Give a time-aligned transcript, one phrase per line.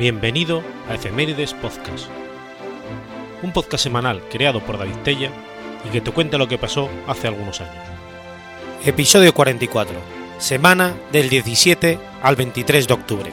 [0.00, 2.06] Bienvenido a Efemérides Podcast,
[3.42, 5.30] un podcast semanal creado por David Tella
[5.86, 7.84] y que te cuenta lo que pasó hace algunos años.
[8.82, 9.94] Episodio 44,
[10.38, 13.30] semana del 17 al 23 de octubre.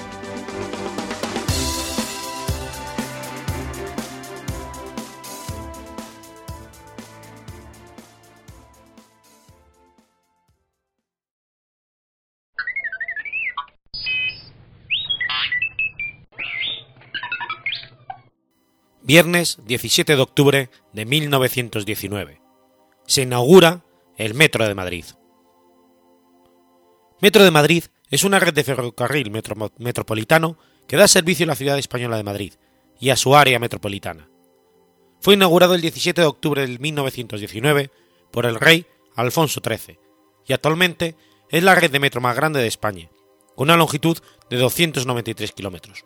[19.08, 22.42] Viernes 17 de octubre de 1919.
[23.06, 23.86] Se inaugura
[24.18, 25.06] el Metro de Madrid.
[27.22, 30.58] Metro de Madrid es una red de ferrocarril metro metropolitano
[30.90, 32.56] que da servicio a la ciudad española de Madrid
[33.00, 34.30] y a su área metropolitana.
[35.22, 37.92] Fue inaugurado el 17 de octubre de 1919
[38.30, 39.98] por el rey Alfonso XIII
[40.46, 41.16] y actualmente
[41.50, 43.10] es la red de metro más grande de España,
[43.56, 44.18] con una longitud
[44.50, 46.04] de 293 kilómetros.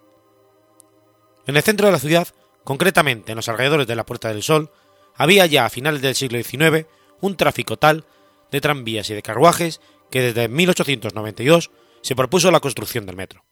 [1.48, 2.28] En el centro de la ciudad
[2.64, 4.72] concretamente en los alrededores de la Puerta del Sol,
[5.16, 6.88] había ya a finales del siglo XIX
[7.20, 8.06] un tráfico tal
[8.52, 13.44] de tranvías y de carruajes que desde 1892 se propuso la construcción del metro.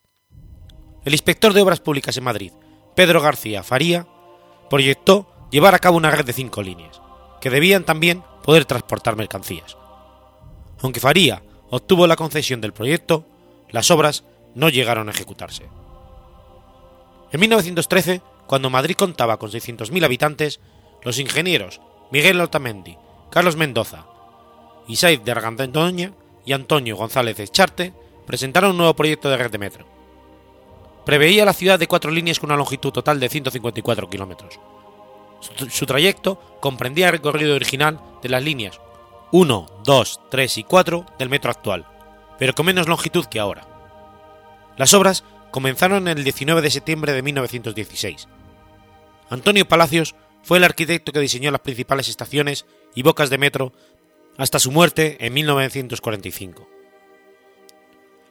[1.05, 2.51] El inspector de Obras Públicas en Madrid,
[2.95, 4.07] Pedro García Faría,
[4.69, 7.01] proyectó llevar a cabo una red de cinco líneas,
[7.39, 9.77] que debían también poder transportar mercancías.
[10.81, 13.25] Aunque Faría obtuvo la concesión del proyecto,
[13.69, 14.23] las obras
[14.55, 15.69] no llegaron a ejecutarse.
[17.31, 20.59] En 1913 cuando Madrid contaba con 600.000 habitantes,
[21.03, 22.97] los ingenieros Miguel Otamendi,
[23.29, 24.07] Carlos Mendoza,
[24.87, 26.13] Isaiz de Argandoña
[26.47, 27.93] y Antonio González Echarte
[28.25, 29.85] presentaron un nuevo proyecto de red de metro.
[31.05, 34.59] Preveía la ciudad de cuatro líneas con una longitud total de 154 kilómetros.
[35.41, 38.81] Su, su, trayecto comprendía el recorrido original de las líneas
[39.31, 41.85] 1, 2, 3 y 4 del metro actual,
[42.39, 43.67] pero con menos longitud que ahora.
[44.75, 48.27] Las obras comenzaron el 19 de septiembre de 1916
[49.29, 53.73] Antonio Palacios fue el arquitecto que diseñó las principales estaciones y bocas de metro
[54.37, 56.67] hasta su muerte en 1945.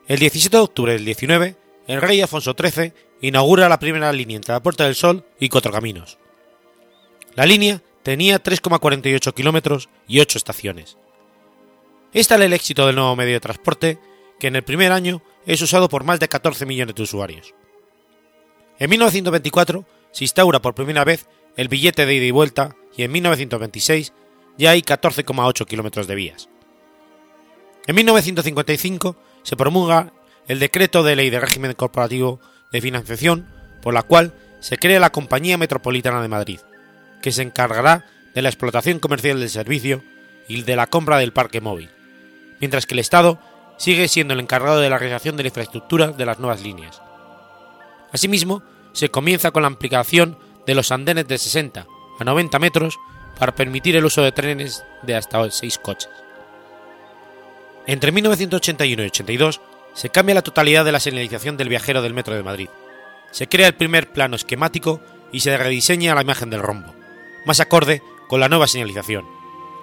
[0.09, 1.57] El 17 de octubre del 19,
[1.87, 5.71] el rey Afonso XIII inaugura la primera línea entre la Puerta del Sol y Cuatro
[5.71, 6.19] Caminos.
[7.35, 10.97] La línea tenía 3,48 kilómetros y 8 estaciones.
[12.13, 13.99] Este era el éxito del nuevo medio de transporte,
[14.41, 17.55] que en el primer año es usado por más de 14 millones de usuarios.
[18.79, 23.13] En 1924 se instaura por primera vez el billete de ida y vuelta y en
[23.13, 24.13] 1926
[24.57, 26.49] ya hay 14,8 kilómetros de vías.
[27.87, 30.13] En 1955 se promulga
[30.47, 32.41] el decreto de ley de régimen corporativo
[32.73, 33.47] de financiación
[33.83, 36.61] por la cual se crea la Compañía Metropolitana de Madrid,
[37.23, 40.03] que se encargará de la explotación comercial del servicio
[40.49, 41.91] y de la compra del parque móvil,
[42.61, 43.39] mientras que el Estado
[43.77, 47.01] sigue siendo el encargado de la realización de la infraestructura de las nuevas líneas.
[48.13, 48.63] Asimismo,
[48.93, 51.87] se comienza con la ampliación de los andenes de 60
[52.19, 52.99] a 90 metros
[53.39, 56.11] para permitir el uso de trenes de hasta 6 coches.
[57.87, 59.61] Entre 1981 y 82
[59.95, 62.69] se cambia la totalidad de la señalización del viajero del Metro de Madrid.
[63.31, 65.01] Se crea el primer plano esquemático
[65.33, 66.95] y se rediseña la imagen del rombo,
[67.47, 69.25] más acorde con la nueva señalización.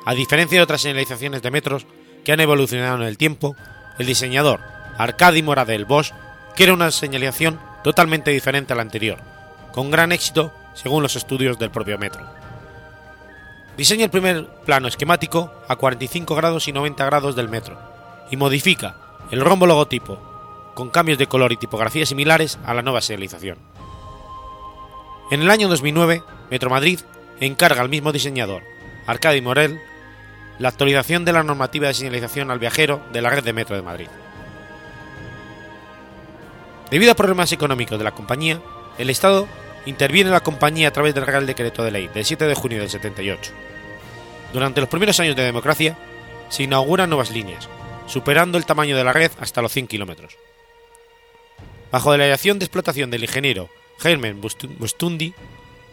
[0.05, 1.85] A diferencia de otras señalizaciones de metros
[2.23, 3.55] que han evolucionado en el tiempo,
[3.97, 4.59] el diseñador
[4.97, 6.13] Arcadi Moradel Bosch
[6.55, 9.19] quiere una señalización totalmente diferente a la anterior,
[9.71, 12.25] con gran éxito según los estudios del propio metro.
[13.77, 17.77] Diseña el primer plano esquemático a 45 grados y 90 grados del metro
[18.31, 18.95] y modifica
[19.29, 20.17] el rombo logotipo
[20.73, 23.59] con cambios de color y tipografía similares a la nueva señalización.
[25.29, 27.01] En el año 2009, Metro Madrid
[27.39, 28.63] encarga al mismo diseñador,
[29.05, 29.79] Arcadi Morel,
[30.57, 33.83] la actualización de la normativa de señalización al viajero de la red de Metro de
[33.83, 34.07] Madrid.
[36.91, 38.61] Debido a problemas económicos de la compañía,
[38.97, 39.47] el Estado
[39.85, 42.79] interviene en la compañía a través del Real Decreto de Ley del 7 de junio
[42.79, 43.51] del 78.
[44.53, 45.97] Durante los primeros años de democracia,
[46.49, 47.67] se inauguran nuevas líneas,
[48.07, 50.37] superando el tamaño de la red hasta los 100 kilómetros.
[51.91, 53.69] Bajo la dirección de explotación del ingeniero
[53.99, 55.33] Germen Bustundi,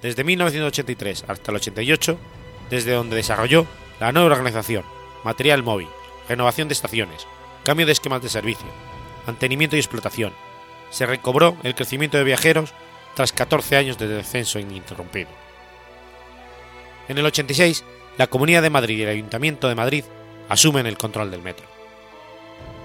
[0.02, 2.18] desde 1983 hasta el 88,
[2.70, 3.66] desde donde desarrolló
[4.00, 4.84] la nueva organización,
[5.24, 5.88] material móvil,
[6.28, 7.26] renovación de estaciones,
[7.64, 8.66] cambio de esquemas de servicio,
[9.26, 10.32] mantenimiento y explotación,
[10.92, 12.72] se recobró el crecimiento de viajeros
[13.14, 15.30] tras 14 años de descenso ininterrumpido.
[17.08, 17.82] En el 86,
[18.18, 20.04] la Comunidad de Madrid y el Ayuntamiento de Madrid
[20.48, 21.66] asumen el control del metro.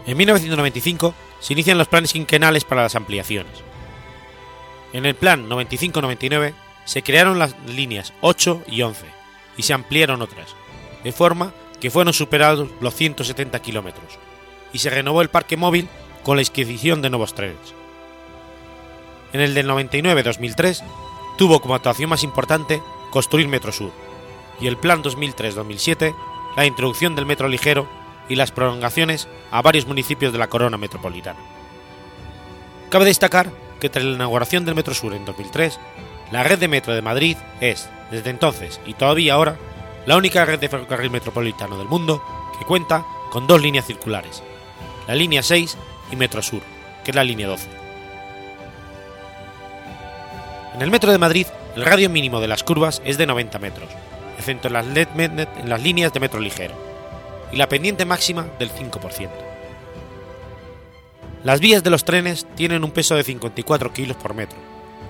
[0.07, 3.51] En 1995 se inician los planes quinquenales para las ampliaciones.
[4.93, 6.53] En el plan 95-99
[6.85, 9.05] se crearon las líneas 8 y 11
[9.57, 10.55] y se ampliaron otras,
[11.03, 14.17] de forma que fueron superados los 170 kilómetros,
[14.71, 15.89] y se renovó el parque móvil
[16.23, 17.76] con la inscripción de nuevos trenes.
[19.37, 20.81] En el del 99-2003
[21.37, 22.81] tuvo como actuación más importante
[23.11, 23.91] construir Metro Sur,
[24.59, 26.15] y el Plan 2003-2007
[26.55, 27.87] la introducción del metro ligero
[28.27, 31.37] y las prolongaciones a varios municipios de la corona metropolitana.
[32.89, 35.79] Cabe destacar que tras la inauguración del Metro Sur en 2003,
[36.31, 39.55] la red de metro de Madrid es, desde entonces y todavía ahora,
[40.07, 42.23] la única red de ferrocarril metropolitano del mundo
[42.57, 44.41] que cuenta con dos líneas circulares,
[45.07, 45.77] la línea 6
[46.11, 46.63] y Metro Sur,
[47.03, 47.76] que es la línea 12.
[50.77, 53.89] En el Metro de Madrid, el radio mínimo de las curvas es de 90 metros,
[54.37, 56.75] excepto en las, líneas de metro ligero,
[57.51, 59.27] y la pendiente máxima del 5%.
[61.43, 64.59] Las vías de los trenes tienen un peso de 54 kilos por metro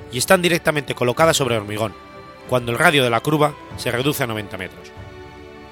[0.09, 1.93] y están directamente colocadas sobre hormigón,
[2.47, 4.87] cuando el radio de la curva se reduce a 90 metros,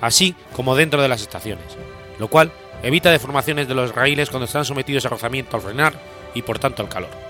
[0.02, 1.78] así como dentro de las estaciones,
[2.20, 2.52] lo cual
[2.84, 5.94] evita deformaciones de los raíles cuando están sometidos a rozamiento al frenar
[6.34, 7.25] y por tanto al calor.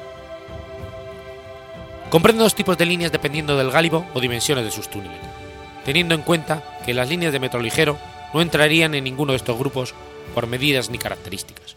[2.10, 5.20] Comprende dos tipos de líneas dependiendo del gálibo o dimensiones de sus túneles,
[5.84, 7.98] teniendo en cuenta que las líneas de metro ligero
[8.34, 9.94] no entrarían en ninguno de estos grupos
[10.34, 11.76] por medidas ni características.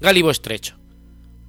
[0.00, 0.76] Gálibo estrecho.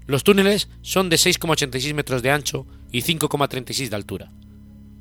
[0.08, 4.32] Los túneles son de 6,86 metros de ancho y 5,36 de altura.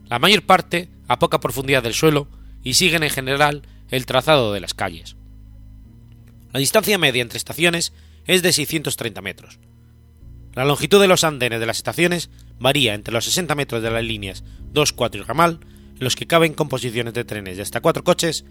[0.07, 2.29] La mayor parte a poca profundidad del suelo
[2.63, 5.17] y siguen en general el trazado de las calles.
[6.53, 7.93] La distancia media entre estaciones
[8.27, 9.59] es de 630 metros.
[10.55, 14.05] La longitud de los andenes de las estaciones varía entre los 60 metros de las
[14.05, 15.61] líneas 2, 4 y ramal,
[15.95, 18.45] en los que caben composiciones de trenes de hasta 4 coches,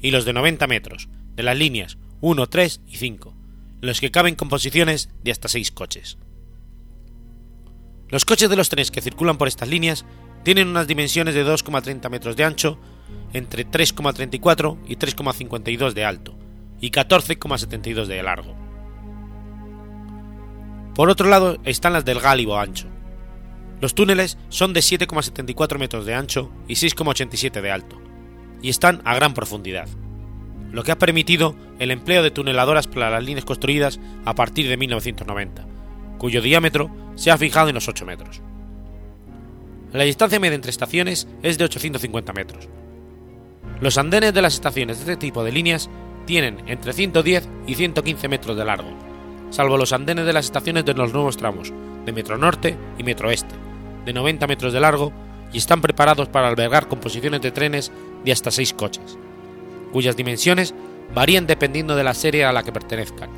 [0.00, 3.34] y los de 90 metros, de las líneas 1, 3 y 5,
[3.82, 6.18] en los que caben composiciones de hasta 6 coches.
[8.08, 10.04] Los coches de los trenes que circulan por estas líneas
[10.42, 12.78] tienen unas dimensiones de 2,30 metros de ancho,
[13.32, 16.36] entre 3,34 y 3,52 de alto,
[16.80, 18.54] y 14,72 de largo.
[20.94, 22.88] Por otro lado están las del gálibo ancho.
[23.80, 28.00] Los túneles son de 7,74 metros de ancho y 6,87 de alto,
[28.62, 29.88] y están a gran profundidad,
[30.72, 34.76] lo que ha permitido el empleo de tuneladoras para las líneas construidas a partir de
[34.76, 35.66] 1990,
[36.18, 38.40] cuyo diámetro se ha fijado en los 8 metros.
[39.92, 42.68] La distancia media entre estaciones es de 850 metros.
[43.80, 45.88] Los andenes de las estaciones de este tipo de líneas
[46.26, 48.88] tienen entre 110 y 115 metros de largo,
[49.50, 51.72] salvo los andenes de las estaciones de los nuevos tramos
[52.04, 53.54] de Metro Norte y Metro Este,
[54.04, 55.12] de 90 metros de largo
[55.52, 57.92] y están preparados para albergar composiciones de trenes
[58.24, 59.18] de hasta 6 coches,
[59.92, 60.74] cuyas dimensiones
[61.14, 63.30] varían dependiendo de la serie a la que pertenezcan,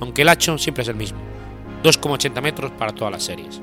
[0.00, 1.18] aunque el hacho siempre es el mismo,
[1.82, 3.60] 2,80 metros para todas las series.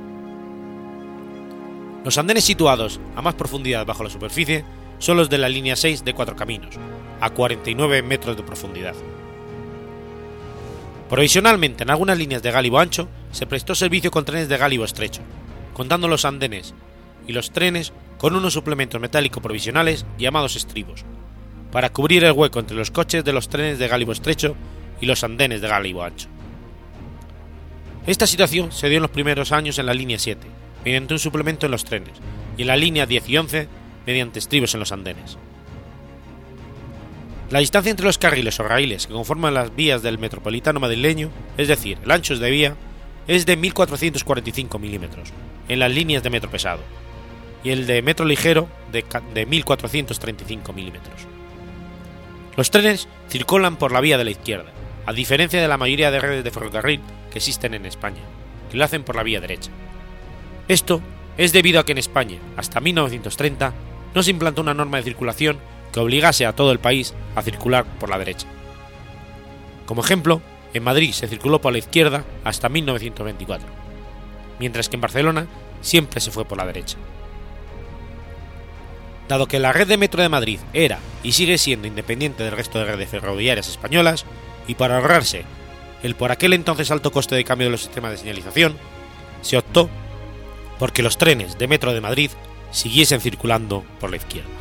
[2.03, 4.65] Los andenes situados a más profundidad bajo la superficie
[4.97, 6.75] son los de la línea 6 de Cuatro Caminos,
[7.19, 8.95] a 49 metros de profundidad.
[11.09, 15.21] Provisionalmente en algunas líneas de gálibo ancho se prestó servicio con trenes de gálibo estrecho,
[15.73, 16.73] contando los andenes
[17.27, 21.05] y los trenes con unos suplementos metálicos provisionales llamados estribos,
[21.71, 24.55] para cubrir el hueco entre los coches de los trenes de gálibo estrecho
[24.99, 26.27] y los andenes de gálibo ancho.
[28.05, 30.47] Esta situación se dio en los primeros años en la línea 7,
[30.83, 32.13] mediante un suplemento en los trenes,
[32.57, 33.67] y en la línea 10 y 11
[34.05, 35.37] mediante estribos en los andenes.
[37.51, 41.67] La distancia entre los carriles o raíles que conforman las vías del metropolitano madrileño, es
[41.67, 42.75] decir, el ancho de vía,
[43.31, 45.29] es de 1445 milímetros
[45.69, 46.81] en las líneas de metro pesado
[47.63, 51.15] y el de metro ligero de, de 1435 milímetros.
[52.57, 54.73] Los trenes circulan por la vía de la izquierda,
[55.05, 56.99] a diferencia de la mayoría de redes de ferrocarril
[57.31, 58.19] que existen en España,
[58.69, 59.71] que lo hacen por la vía derecha.
[60.67, 61.01] Esto
[61.37, 63.73] es debido a que en España, hasta 1930,
[64.13, 65.57] no se implantó una norma de circulación
[65.93, 68.47] que obligase a todo el país a circular por la derecha.
[69.85, 70.41] Como ejemplo,
[70.73, 73.67] en Madrid se circuló por la izquierda hasta 1924,
[74.59, 75.47] mientras que en Barcelona
[75.81, 76.97] siempre se fue por la derecha.
[79.27, 82.79] Dado que la red de metro de Madrid era y sigue siendo independiente del resto
[82.79, 84.25] de redes ferroviarias españolas,
[84.67, 85.43] y para ahorrarse
[86.03, 88.77] el por aquel entonces alto coste de cambio de los sistemas de señalización,
[89.41, 89.89] se optó
[90.79, 92.31] porque los trenes de Metro de Madrid
[92.71, 94.60] siguiesen circulando por la izquierda.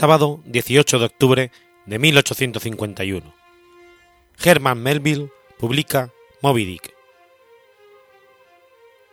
[0.00, 1.52] Sábado 18 de octubre
[1.84, 3.34] de 1851.
[4.42, 5.28] Herman Melville
[5.58, 6.94] publica Moby Dick.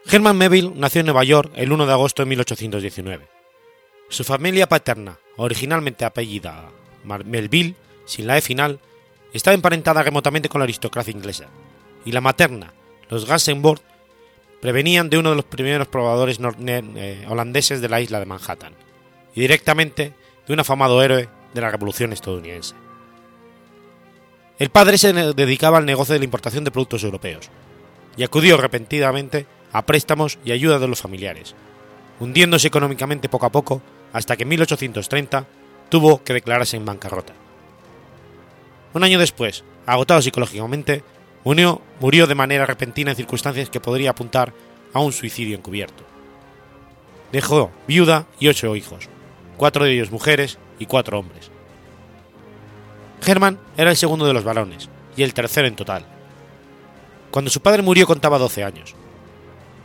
[0.10, 3.27] Herman Melville nació en Nueva York el 1 de agosto de 1819.
[4.08, 6.70] Su familia paterna, originalmente apellida
[7.03, 7.75] Melville,
[8.06, 8.79] sin la E final,
[9.34, 11.50] estaba emparentada remotamente con la aristocracia inglesa,
[12.06, 12.72] y la materna,
[13.10, 13.82] los Gansenborg,
[14.62, 18.74] prevenían de uno de los primeros probadores eh, holandeses de la isla de Manhattan,
[19.36, 20.13] y directamente
[20.48, 22.75] de un afamado héroe de la Revolución estadounidense.
[24.60, 27.50] El padre se dedicaba al negocio de la importación de productos europeos,
[28.18, 31.56] y acudió repentinamente a préstamos y ayuda de los familiares,
[32.20, 35.46] hundiéndose económicamente poco a poco hasta que en 1830
[35.89, 37.34] tuvo que declararse en bancarrota.
[38.94, 41.04] Un año después, agotado psicológicamente,
[41.44, 44.54] murió, murió de manera repentina en circunstancias que podría apuntar
[44.94, 46.04] a un suicidio encubierto.
[47.32, 49.10] Dejó viuda y ocho hijos,
[49.57, 51.51] cuatro de ellos mujeres y cuatro hombres.
[53.25, 56.05] Hermann era el segundo de los varones y el tercero en total.
[57.31, 58.95] Cuando su padre murió contaba 12 años.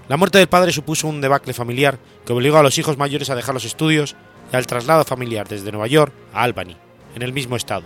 [0.09, 3.35] La muerte del padre supuso un debacle familiar que obligó a los hijos mayores a
[3.35, 4.15] dejar los estudios
[4.53, 6.77] y al traslado familiar desde Nueva York a Albany,
[7.15, 7.85] en el mismo estado,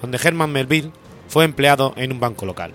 [0.00, 0.92] donde Herman Melville
[1.28, 2.72] fue empleado en un banco local.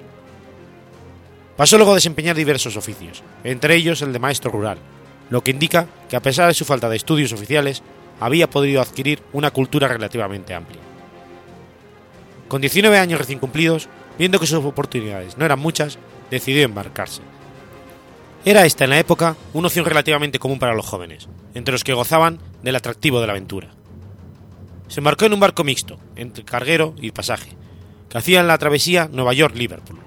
[1.56, 4.78] Pasó luego a desempeñar diversos oficios, entre ellos el de maestro rural,
[5.30, 7.82] lo que indica que a pesar de su falta de estudios oficiales,
[8.20, 10.82] había podido adquirir una cultura relativamente amplia.
[12.48, 16.00] Con 19 años recién cumplidos, viendo que sus oportunidades no eran muchas,
[16.32, 17.22] decidió embarcarse.
[18.46, 21.94] Era esta en la época una opción relativamente común para los jóvenes, entre los que
[21.94, 23.70] gozaban del atractivo de la aventura
[24.88, 27.52] se embarcó en un barco mixto, entre carguero y pasaje,
[28.10, 30.00] que hacía la travesía Nueva York-Liverpool.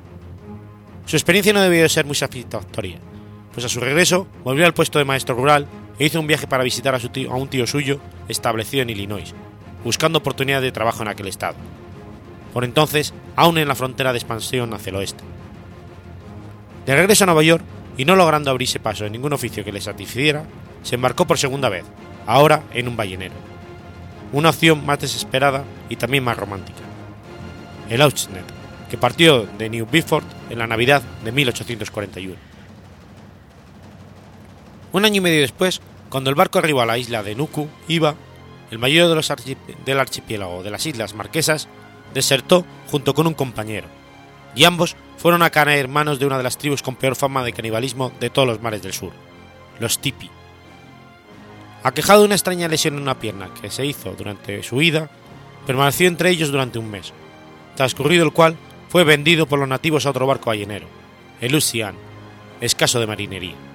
[1.07, 2.99] Su experiencia no debió de ser muy satisfactoria,
[3.53, 5.67] pues a su regreso volvió al puesto de maestro rural
[6.07, 9.35] hizo un viaje para visitar a, un tío suyo establecido en Illinois,
[9.85, 11.57] buscando oportunidad de trabajo en aquel estado,
[12.53, 15.25] por entonces aún en la frontera de expansión hacia el oeste.
[16.87, 17.65] De regreso a Nueva York,
[17.97, 20.45] y no logrando abrirse paso en ningún oficio que le satisficiera,
[20.83, 21.85] se embarcó por segunda vez,
[22.27, 23.51] ahora en un ballenero
[24.33, 26.79] una opción más desesperada y también más romántica.
[27.89, 28.45] El Auchnet,
[28.89, 32.50] que partió de New Bedford en la Navidad de 1841.
[34.93, 38.15] Un año y medio después, cuando el barco arribó a la isla de Nuku, Iba,
[38.71, 39.33] el mayor de los
[39.85, 41.69] del archipiélago de las Islas Marquesas,
[42.15, 43.89] desertó junto con un compañero,
[44.55, 47.53] y ambos fueron a caer hermanos de una de las tribus con peor fama de
[47.53, 49.13] canibalismo de todos los mares del sur,
[49.79, 50.31] los Tipi,
[51.83, 55.09] Aquejado de una extraña lesión en una pierna que se hizo durante su huida,
[55.67, 57.13] permaneció entre ellos durante un mes,
[57.75, 58.57] transcurrido el cual
[58.91, 60.87] fue vendido por los nativos a otro barco ballenero,
[61.41, 61.95] el Lucian,
[62.61, 63.70] escaso de marinería.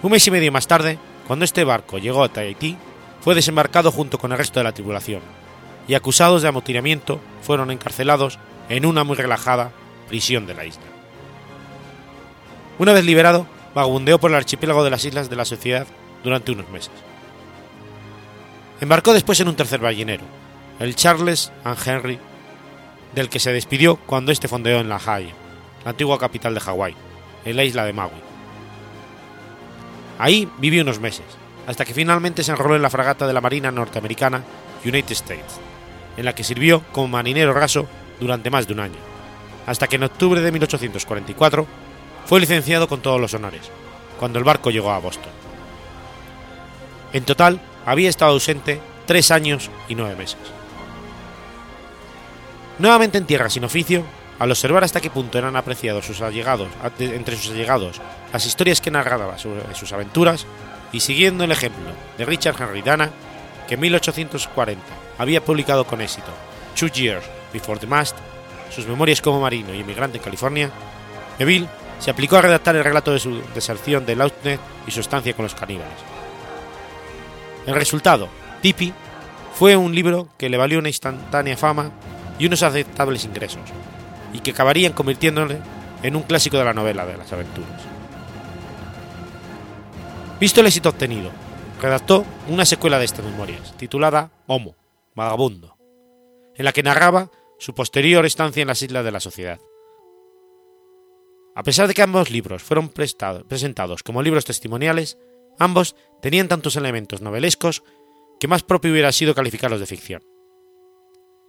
[0.00, 2.76] Un mes y medio más tarde, cuando este barco llegó a Tahití,
[3.20, 5.20] fue desembarcado junto con el resto de la tripulación,
[5.88, 8.38] y acusados de amotinamiento fueron encarcelados
[8.68, 9.72] en una muy relajada
[10.06, 10.84] prisión de la isla.
[12.78, 15.86] Una vez liberado, vagabundeó por el archipiélago de las islas de la sociedad
[16.22, 16.92] durante unos meses.
[18.80, 20.24] Embarcó después en un tercer ballenero,
[20.78, 22.20] el Charles and Henry,
[23.16, 25.34] del que se despidió cuando este fondeó en La Haya,
[25.84, 26.94] la antigua capital de Hawái,
[27.44, 28.27] en la isla de Maui.
[30.18, 31.24] Ahí vivió unos meses,
[31.66, 34.42] hasta que finalmente se enroló en la fragata de la Marina norteamericana
[34.84, 35.60] United States,
[36.16, 37.86] en la que sirvió como marinero raso
[38.18, 38.98] durante más de un año,
[39.66, 41.66] hasta que en octubre de 1844
[42.26, 43.70] fue licenciado con todos los honores,
[44.18, 45.32] cuando el barco llegó a Boston.
[47.12, 50.38] En total, había estado ausente tres años y nueve meses.
[52.78, 54.04] Nuevamente en tierra sin oficio,
[54.38, 56.68] al observar hasta qué punto eran apreciados sus allegados,
[56.98, 58.00] entre sus allegados
[58.32, 60.46] las historias que narraba sobre sus aventuras,
[60.92, 63.10] y siguiendo el ejemplo de Richard Henry Dana,
[63.66, 64.82] que en 1840
[65.18, 66.32] había publicado con éxito
[66.78, 68.16] Two Years Before the Mast,
[68.70, 70.70] sus memorias como marino y emigrante en California,
[71.38, 71.68] Neville
[71.98, 75.44] se aplicó a redactar el relato de su deserción de Lautner y su estancia con
[75.44, 75.98] los caníbales.
[77.66, 78.28] El resultado,
[78.62, 78.92] Tipi,
[79.54, 81.90] fue un libro que le valió una instantánea fama
[82.38, 83.62] y unos aceptables ingresos,
[84.32, 85.58] y que acabarían convirtiéndole
[86.02, 87.82] en un clásico de la novela de las aventuras.
[90.40, 91.30] Visto el éxito obtenido,
[91.80, 94.76] redactó una secuela de estas memorias, titulada Homo,
[95.14, 95.76] Vagabundo,
[96.54, 99.58] en la que narraba su posterior estancia en las islas de la sociedad.
[101.56, 105.18] A pesar de que ambos libros fueron presentados como libros testimoniales,
[105.58, 107.82] Ambos tenían tantos elementos novelescos
[108.38, 110.22] que más propio hubiera sido calificarlos de ficción.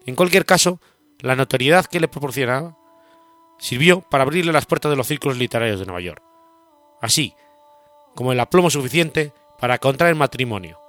[0.06, 0.82] En cualquier caso,
[1.22, 2.78] la notoriedad que le proporcionaba
[3.58, 6.24] sirvió para abrirle las puertas de los círculos literarios de Nueva York,
[7.02, 7.34] así
[8.16, 10.80] como el aplomo suficiente para contraer matrimonio,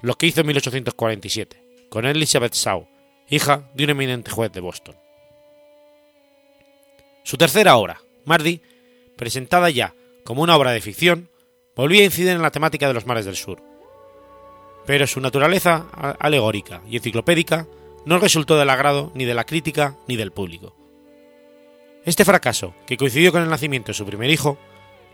[0.00, 2.86] lo que hizo en 1847 con Elizabeth Shaw,
[3.28, 4.96] hija de un eminente juez de Boston.
[7.22, 8.62] Su tercera obra, Mardi,
[9.16, 9.94] presentada ya
[10.24, 11.28] como una obra de ficción,
[11.76, 13.62] volvía a incidir en la temática de los mares del sur.
[14.86, 15.86] Pero su naturaleza
[16.18, 17.66] alegórica y enciclopédica
[18.04, 20.74] no resultó del agrado ni de la crítica ni del público.
[22.04, 24.58] Este fracaso, que coincidió con el nacimiento de su primer hijo,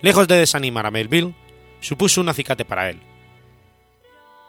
[0.01, 1.35] lejos de desanimar a Melville,
[1.81, 3.03] supuso un acicate para él.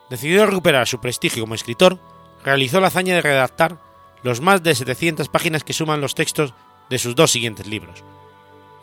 [0.10, 2.00] Decidió recuperar su prestigio como escritor,
[2.44, 3.78] realizó la hazaña de redactar
[4.24, 6.54] los más de 700 páginas que suman los textos
[6.90, 8.04] de sus dos siguientes libros,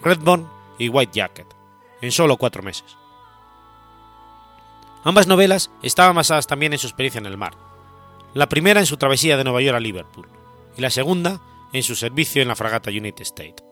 [0.01, 0.47] Redbone
[0.79, 1.47] y White Jacket,
[2.01, 2.97] en solo cuatro meses.
[5.03, 7.55] Ambas novelas estaban basadas también en su experiencia en el mar,
[8.37, 10.29] la primera en su travesía de Nueva York a Liverpool
[10.77, 11.41] y la segunda
[11.73, 13.65] en su servicio en la fragata United States.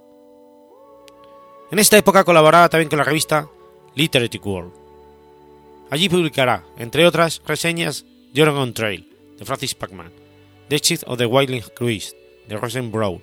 [1.71, 3.47] En esta época colaboraba también con la revista
[3.95, 4.73] Literary World.
[5.91, 9.07] Allí publicará, entre otras, reseñas de Oregon Trail,
[9.39, 10.11] de Francis Pacman,
[10.69, 12.17] The Chief of the Wilding Cruise,
[12.49, 13.21] de Rosen Brown,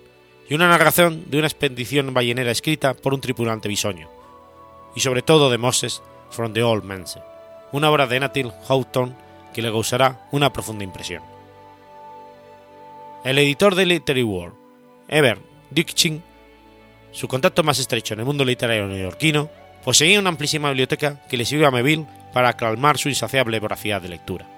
[0.48, 4.12] y una narración de una expedición ballenera escrita por un tripulante bisoño,
[4.96, 7.20] y sobre todo de Moses from the Old Manse,
[7.72, 9.16] una obra de Nathaniel Houghton
[9.56, 11.31] que le causará una profunda impresión.
[13.24, 14.56] El editor de Literary World,
[15.08, 15.38] Ever
[15.70, 16.24] Dickchin,
[17.12, 19.48] su contacto más estrecho en el mundo literario neoyorquino,
[19.86, 24.10] poseía una amplísima biblioteca que le sirvió a Melville para calmar su insaciable voracidad de
[24.10, 24.50] lectura.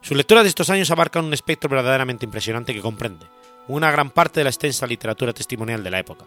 [0.00, 3.26] Su lectura de estos años abarca un espectro verdaderamente impresionante que comprende
[3.68, 6.24] una gran parte de la extensa literatura testimonial de la época,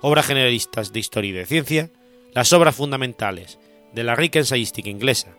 [0.00, 1.90] obras generalistas de historia y de ciencia,
[2.34, 3.60] las obras fundamentales
[3.92, 5.36] de la rica ensayística inglesa,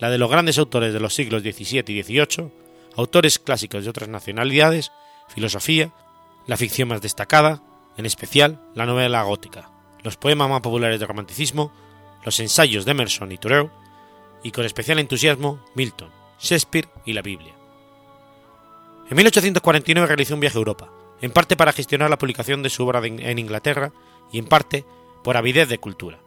[0.00, 2.50] la de los grandes autores de los siglos XVII y XVIII,
[3.00, 4.92] autores clásicos de otras nacionalidades,
[5.28, 5.92] filosofía,
[6.46, 7.62] la ficción más destacada,
[7.96, 9.70] en especial la novela gótica,
[10.02, 11.72] los poemas más populares del romanticismo,
[12.24, 13.70] los ensayos de Emerson y Thoreau,
[14.42, 17.54] y con especial entusiasmo Milton, Shakespeare y la Biblia.
[19.10, 22.86] En 1849 realizó un viaje a Europa, en parte para gestionar la publicación de su
[22.86, 23.92] obra en Inglaterra
[24.32, 24.84] y en parte
[25.24, 26.20] por avidez de cultura.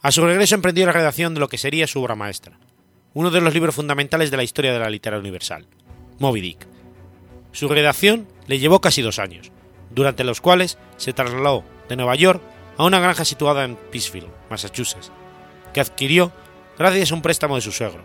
[0.00, 2.58] A su regreso emprendió la redacción de lo que sería su obra maestra,
[3.16, 5.64] uno de los libros fundamentales de la historia de la literatura universal,
[6.18, 6.66] Moby Dick.
[7.50, 9.50] Su redacción le llevó casi dos años,
[9.88, 12.42] durante los cuales se trasladó de Nueva York
[12.76, 15.10] a una granja situada en Peacefield, Massachusetts,
[15.72, 16.30] que adquirió
[16.76, 18.04] gracias a un préstamo de su suegro,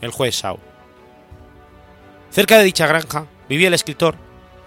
[0.00, 0.60] el juez Shaw.
[2.30, 4.14] Cerca de dicha granja vivía el escritor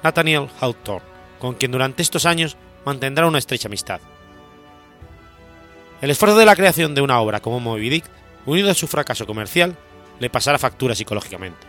[0.04, 1.08] Nathaniel Hawthorne,
[1.40, 4.02] con quien durante estos años mantendrá una estrecha amistad.
[6.02, 8.06] El esfuerzo de la creación de una obra como Moby Dick,
[8.46, 9.76] unido a su fracaso comercial,
[10.20, 11.68] le pasará factura psicológicamente.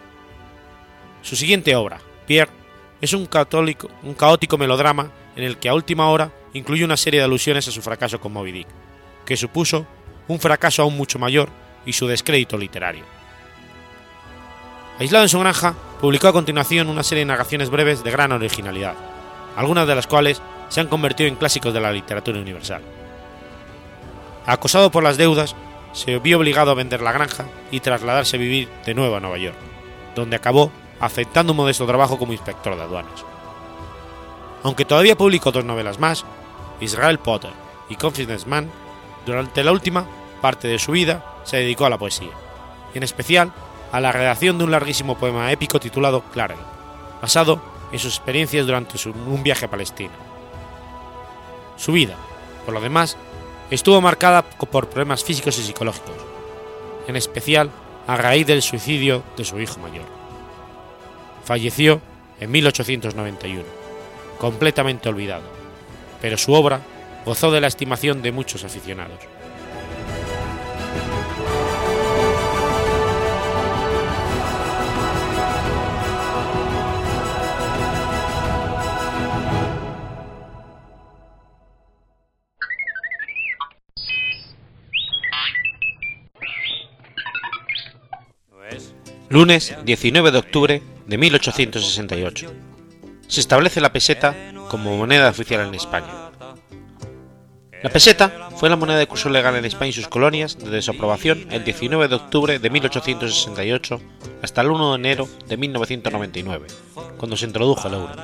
[1.22, 2.52] Su siguiente obra, Pierre,
[3.00, 7.68] es un, caótico melodrama en el que a última hora incluye una serie de alusiones
[7.68, 8.68] a su fracaso con Moby Dick,
[9.24, 9.86] que supuso
[10.28, 11.48] un fracaso aún mucho mayor
[11.84, 13.04] y su descrédito literario.
[14.98, 18.94] Aislado en su granja, publicó a continuación una serie de narraciones breves de gran originalidad,
[19.56, 22.82] algunas de las cuales se han convertido en clásicos de la literatura universal.
[24.46, 25.54] Acosado por las deudas,
[25.96, 29.38] se vio obligado a vender la granja y trasladarse a vivir de nuevo a Nueva
[29.38, 29.56] York,
[30.14, 33.24] donde acabó aceptando un modesto trabajo como inspector de aduanas.
[34.62, 36.26] Aunque todavía publicó dos novelas más,
[36.80, 37.52] Israel Potter
[37.88, 38.70] y Confidence Man,
[39.24, 40.06] durante la última
[40.42, 42.32] parte de su vida se dedicó a la poesía,
[42.92, 43.50] y en especial
[43.90, 46.62] a la redacción de un larguísimo poema épico titulado Clarence,
[47.22, 50.12] basado en sus experiencias durante un viaje a Palestina.
[51.76, 52.16] Su vida,
[52.66, 53.16] por lo demás,
[53.70, 56.14] estuvo marcada por problemas físicos y psicológicos,
[57.06, 57.70] en especial
[58.06, 60.06] a raíz del suicidio de su hijo mayor.
[61.44, 62.00] Falleció
[62.40, 63.64] en 1891,
[64.38, 65.44] completamente olvidado,
[66.20, 66.80] pero su obra
[67.24, 69.18] gozó de la estimación de muchos aficionados.
[89.28, 92.46] Lunes 19 de octubre de 1868.
[93.26, 94.36] Se establece la peseta
[94.68, 96.30] como moneda oficial en España.
[97.82, 100.92] La peseta fue la moneda de curso legal en España y sus colonias desde su
[100.92, 104.00] aprobación el 19 de octubre de 1868
[104.42, 106.68] hasta el 1 de enero de 1999,
[107.18, 108.14] cuando se introdujo el euro.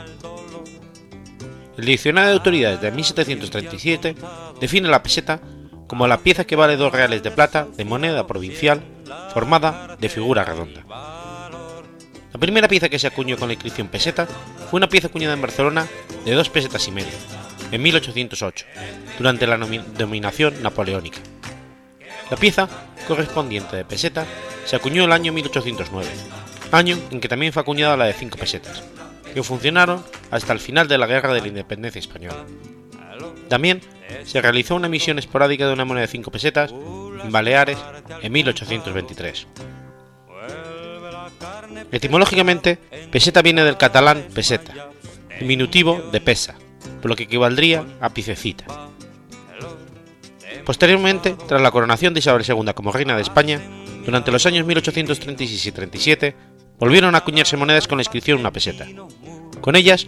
[1.79, 4.15] El Diccionario de Autoridades de 1737
[4.61, 5.41] define la peseta
[5.89, 8.83] como la pieza que vale dos reales de plata de moneda provincial
[9.33, 10.83] formada de figura redonda.
[12.33, 14.27] La primera pieza que se acuñó con la inscripción peseta
[14.71, 15.87] fue una pieza acuñada en Barcelona
[16.25, 17.13] de dos pesetas y media,
[17.71, 18.67] en 1808,
[19.19, 21.19] durante la dominación napoleónica.
[22.31, 22.69] La pieza
[23.07, 24.27] correspondiente de peseta
[24.65, 26.09] se acuñó el año 1809,
[26.73, 28.83] año en que también fue acuñada la de cinco pesetas,
[29.35, 32.45] que funcionaron hasta el final de la Guerra de la Independencia Española.
[33.49, 33.83] También
[34.25, 36.73] se realizó una emisión esporádica de una moneda de 5 pesetas
[37.31, 37.79] Baleares
[38.23, 39.47] en 1823.
[41.91, 42.79] Etimológicamente,
[43.11, 44.91] peseta viene del catalán peseta,
[45.39, 46.55] diminutivo de pesa,
[47.01, 48.65] por lo que equivaldría a picecita.
[50.65, 53.61] Posteriormente, tras la coronación de Isabel II como reina de España,
[54.05, 56.37] durante los años 1836 y 37,
[56.79, 58.87] volvieron a acuñarse monedas con la inscripción una peseta.
[59.61, 60.07] Con ellas,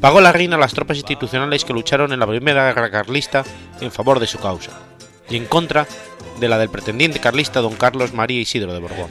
[0.00, 3.44] pagó la reina a las tropas institucionales que lucharon en la primera guerra carlista
[3.80, 4.72] en favor de su causa,
[5.28, 5.86] y en contra
[6.40, 9.10] de la del pretendiente carlista don Carlos María Isidro de Borbón,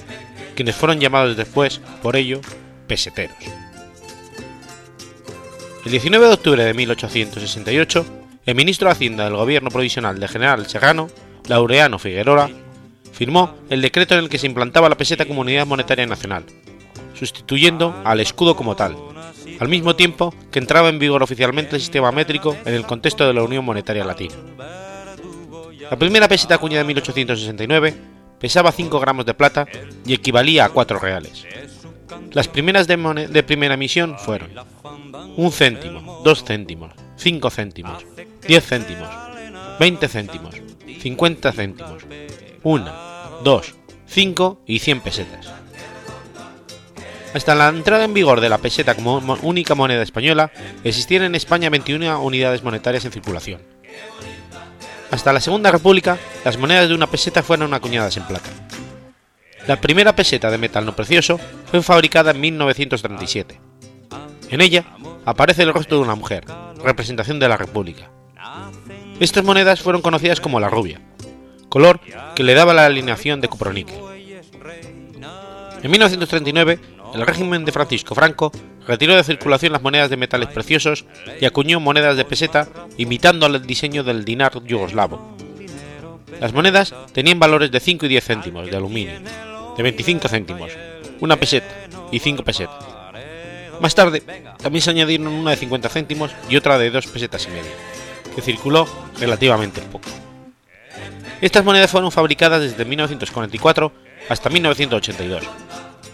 [0.55, 2.41] quienes fueron llamados después, por ello,
[2.87, 3.35] peseteros.
[5.85, 8.05] El 19 de octubre de 1868,
[8.45, 11.09] el ministro de Hacienda del gobierno provisional de General Serrano,
[11.47, 12.49] Laureano Figueroa,
[13.11, 16.43] firmó el decreto en el que se implantaba la peseta como unidad monetaria nacional,
[17.13, 18.97] sustituyendo al escudo como tal,
[19.59, 23.33] al mismo tiempo que entraba en vigor oficialmente el sistema métrico en el contexto de
[23.33, 24.35] la Unión Monetaria Latina.
[25.89, 27.93] La primera peseta acuñada en 1869
[28.39, 29.67] pesaba 5 gramos de plata
[30.05, 31.45] y equivalía a 4 reales.
[32.31, 32.97] Las primeras de,
[33.29, 34.51] de primera emisión fueron
[35.37, 38.05] 1 céntimo, 2 céntimos, 5 céntimos,
[38.47, 39.09] 10 céntimos,
[39.79, 40.55] 20 céntimos,
[41.01, 42.03] 50 céntimos,
[42.63, 42.93] 1,
[43.43, 43.75] 2,
[44.07, 45.53] 5 y 100 pesetas.
[47.33, 50.51] Hasta la entrada en vigor de la peseta como única moneda española,
[50.85, 53.74] existían en España 21 unidades monetarias en circulación.
[55.11, 58.49] Hasta la Segunda República, las monedas de una peseta fueron acuñadas en plata.
[59.67, 61.39] La primera peseta de metal no precioso
[61.71, 63.59] fue fabricada en 1937.
[64.49, 64.85] En ella
[65.25, 66.45] aparece el rostro de una mujer,
[66.83, 68.11] representación de la República.
[69.19, 71.01] Estas monedas fueron conocidas como la rubia,
[71.69, 71.99] color
[72.35, 73.97] que le daba la alineación de cuproníquel.
[75.81, 76.79] En 1939,
[77.13, 78.51] el régimen de Francisco Franco
[78.87, 81.05] retiró de circulación las monedas de metales preciosos
[81.39, 82.67] y acuñó monedas de peseta
[82.97, 85.35] imitando el diseño del dinar yugoslavo.
[86.39, 89.19] Las monedas tenían valores de 5 y 10 céntimos de aluminio,
[89.77, 90.71] de 25 céntimos,
[91.21, 91.67] una peseta
[92.11, 92.75] y 5 pesetas.
[93.79, 94.23] Más tarde,
[94.61, 97.71] también se añadieron una de 50 céntimos y otra de 2 pesetas y media,
[98.33, 98.87] que circuló
[99.19, 100.09] relativamente poco.
[101.41, 103.91] Estas monedas fueron fabricadas desde 1944
[104.29, 105.43] hasta 1982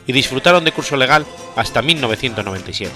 [0.08, 2.92] y disfrutaron de curso legal hasta 1997.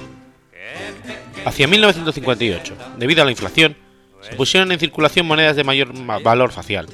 [1.46, 3.78] Hacia 1958, debido a la inflación,
[4.22, 6.88] se pusieron en circulación monedas de mayor valor facial,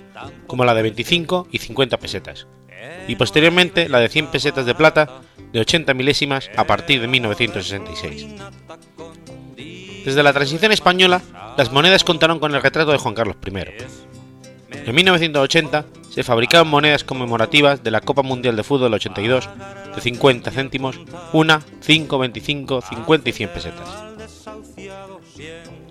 [0.47, 2.47] como la de 25 y 50 pesetas,
[3.08, 5.21] y posteriormente la de 100 pesetas de plata
[5.54, 8.28] de 80 milésimas a partir de 1966.
[10.04, 11.21] Desde la transición española,
[11.58, 13.52] las monedas contaron con el retrato de Juan Carlos I.
[14.86, 19.47] En 1980 se fabricaron monedas conmemorativas de la Copa Mundial de Fútbol 82
[19.95, 20.99] de 50 céntimos,
[21.34, 23.89] 1, 5, 25, 50 y 100 pesetas.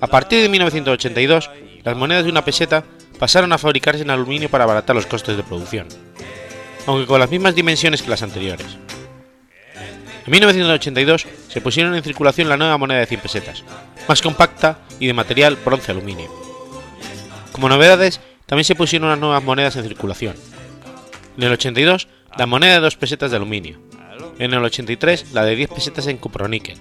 [0.01, 1.51] A partir de 1982,
[1.85, 2.85] las monedas de una peseta
[3.19, 5.87] pasaron a fabricarse en aluminio para abaratar los costes de producción,
[6.87, 8.67] aunque con las mismas dimensiones que las anteriores.
[10.27, 13.65] En 1982 se pusieron en circulación la nueva moneda de 100 pesetas,
[14.09, 16.31] más compacta y de material bronce-aluminio.
[17.53, 20.37] Como novedades, también se pusieron unas nuevas monedas en circulación.
[21.37, 23.81] En el 82, la moneda de 2 pesetas de aluminio.
[24.41, 26.79] En el 83, la de 10 pesetas en cuproníquel.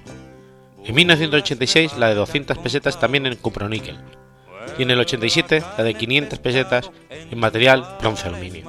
[0.85, 3.97] En 1986, la de 200 pesetas también en cuproníquel.
[4.77, 8.63] Y en el 87, la de 500 pesetas en material bronce-aluminio.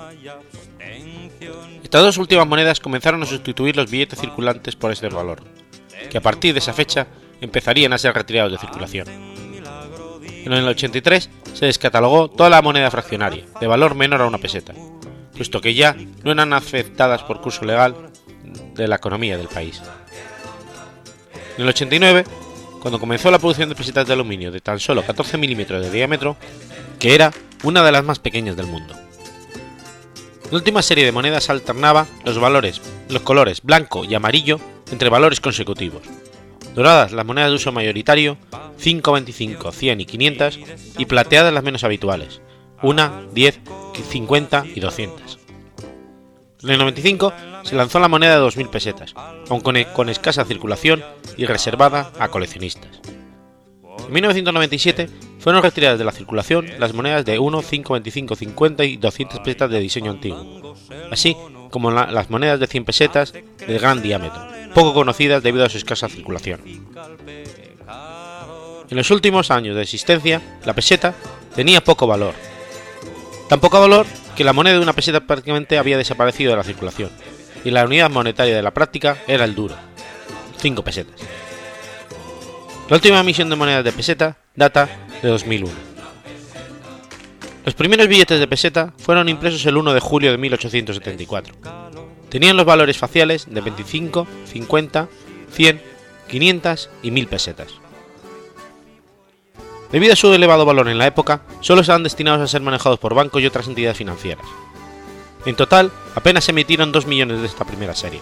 [1.85, 5.45] Estas dos últimas monedas comenzaron a sustituir los billetes circulantes por este valor,
[6.11, 7.07] que a partir de esa fecha
[7.41, 9.07] empezarían a ser retirados de circulación.
[9.09, 14.75] En el 83 se descatalogó toda la moneda fraccionaria, de valor menor a una peseta,
[15.37, 18.11] puesto que ya no eran afectadas por curso legal
[18.75, 19.81] de la economía del país.
[21.57, 22.25] En el 89,
[22.81, 26.37] cuando comenzó la producción de pesetas de aluminio de tan solo 14 milímetros de diámetro,
[26.99, 27.33] que era
[27.63, 28.95] una de las más pequeñas del mundo.
[30.51, 34.59] La última serie de monedas alternaba los valores, los colores blanco y amarillo
[34.91, 36.03] entre valores consecutivos,
[36.75, 38.37] doradas las monedas de uso mayoritario,
[38.79, 40.59] 5, 25, 100 y 500,
[40.99, 42.41] y plateadas las menos habituales,
[42.83, 43.61] 1, 10,
[44.09, 45.40] 50 y 200.
[46.63, 49.15] En el 95 se lanzó la moneda de 2.000 pesetas,
[49.49, 51.03] aunque con escasa circulación
[51.37, 53.01] y reservada a coleccionistas.
[54.07, 58.97] En 1997 fueron retiradas de la circulación las monedas de 1, 5, 25, 50 y
[58.97, 60.75] 200 pesetas de diseño antiguo,
[61.11, 61.37] así
[61.71, 64.43] como las monedas de 100 pesetas de gran diámetro,
[64.75, 66.61] poco conocidas debido a su escasa circulación.
[68.91, 71.15] En los últimos años de existencia, la peseta
[71.55, 72.35] tenía poco valor.
[73.51, 77.11] Tan poco valor que la moneda de una peseta prácticamente había desaparecido de la circulación,
[77.65, 79.75] y la unidad monetaria de la práctica era el duro,
[80.59, 81.21] 5 pesetas.
[82.89, 84.89] La última emisión de monedas de peseta data
[85.21, 85.69] de 2001.
[87.65, 91.53] Los primeros billetes de peseta fueron impresos el 1 de julio de 1874.
[92.29, 95.09] Tenían los valores faciales de 25, 50,
[95.51, 95.83] 100,
[96.29, 97.90] 500 y 1000 pesetas.
[99.93, 103.15] Debido a su elevado valor en la época, solo estaban destinados a ser manejados por
[103.15, 104.47] bancos y otras entidades financieras.
[105.47, 108.21] En total, apenas se emitieron 2 millones de esta primera serie.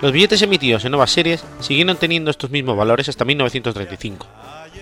[0.00, 4.26] Los billetes emitidos en nuevas series siguieron teniendo estos mismos valores hasta 1935,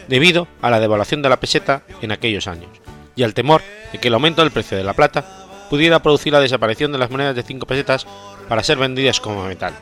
[0.09, 2.69] debido a la devaluación de la peseta en aquellos años,
[3.17, 6.41] y al temor de que el aumento del precio de la plata pudiera producir la
[6.41, 8.07] desaparición de las monedas de 5 pesetas
[8.49, 9.75] para ser vendidas como metal.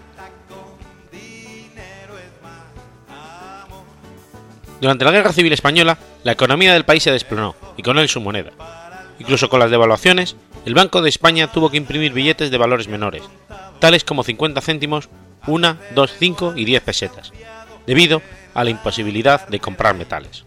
[4.85, 8.21] Durante la Guerra Civil Española, la economía del país se desplonó, y con él su
[8.21, 8.51] moneda.
[9.19, 13.23] Incluso con las devaluaciones, el Banco de España tuvo que imprimir billetes de valores menores,
[13.79, 15.09] tales como 50 céntimos,
[15.47, 17.33] 1, 2, 5 y 10 pesetas,
[17.87, 18.21] debido
[18.53, 20.45] a la imposibilidad de comprar metales.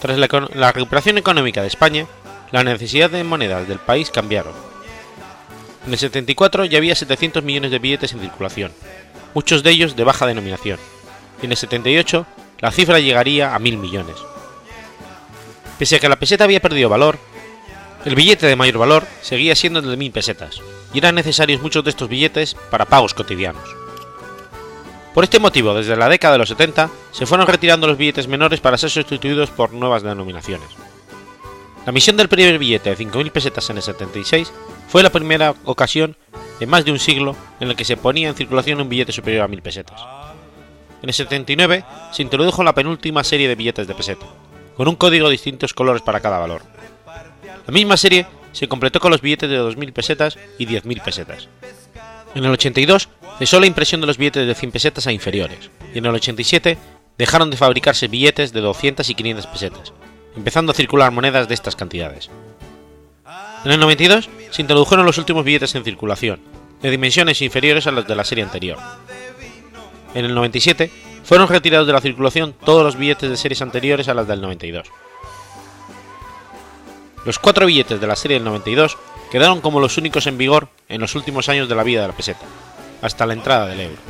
[0.00, 2.06] Tras la, recuperación económica de España,
[2.52, 4.54] la necesidad de monedas del país cambiaron.
[5.84, 8.70] En el 74 ya había 700 millones de billetes en circulación,
[9.34, 10.78] muchos de ellos de baja denominación,
[11.42, 12.24] y en el 78
[12.62, 14.16] la cifra llegaría a 1.000 millones.
[15.78, 17.18] Pese a que la peseta había perdido valor,
[18.04, 20.60] el billete de mayor valor seguía siendo el de 1.000 pesetas,
[20.94, 23.68] y eran necesarios muchos de estos billetes para pagos cotidianos.
[25.12, 28.60] Por este motivo, desde la década de los 70, se fueron retirando los billetes menores
[28.60, 30.68] para ser sustituidos por nuevas denominaciones.
[31.84, 34.52] La emisión del primer billete de 5.000 pesetas en el 76
[34.86, 36.16] fue la primera ocasión
[36.60, 39.42] en más de un siglo en la que se ponía en circulación un billete superior
[39.42, 40.00] a 1.000 pesetas.
[41.02, 44.26] En el 79 se introdujo la penúltima serie de billetes de peseta,
[44.76, 46.62] con un código de distintos colores para cada valor.
[47.66, 51.48] La misma serie se completó con los billetes de 2.000 pesetas y 10.000 pesetas.
[52.34, 55.98] En el 82 cesó la impresión de los billetes de 100 pesetas a inferiores, y
[55.98, 56.78] en el 87
[57.18, 59.92] dejaron de fabricarse billetes de 200 y 500 pesetas,
[60.36, 62.30] empezando a circular monedas de estas cantidades.
[63.64, 66.40] En el 92 se introdujeron los últimos billetes en circulación,
[66.80, 68.78] de dimensiones inferiores a las de la serie anterior.
[70.14, 70.90] En el 97
[71.24, 74.88] fueron retirados de la circulación todos los billetes de series anteriores a las del 92.
[77.24, 78.98] Los cuatro billetes de la serie del 92
[79.30, 82.16] quedaron como los únicos en vigor en los últimos años de la vida de la
[82.16, 82.44] peseta,
[83.00, 84.02] hasta la entrada del euro.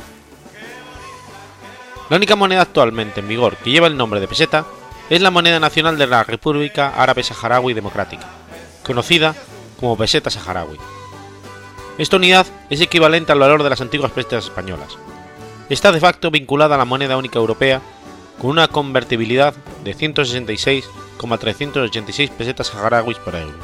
[2.09, 4.65] La única moneda actualmente en vigor que lleva el nombre de peseta
[5.09, 8.27] es la moneda nacional de la República Árabe Saharaui Democrática,
[8.83, 9.35] conocida
[9.79, 10.77] como peseta saharaui.
[11.97, 14.97] Esta unidad es equivalente al valor de las antiguas pesetas españolas.
[15.73, 17.81] Está de facto vinculada a la moneda única europea
[18.39, 23.57] con una convertibilidad de 166,386 pesetas saharauis por euro.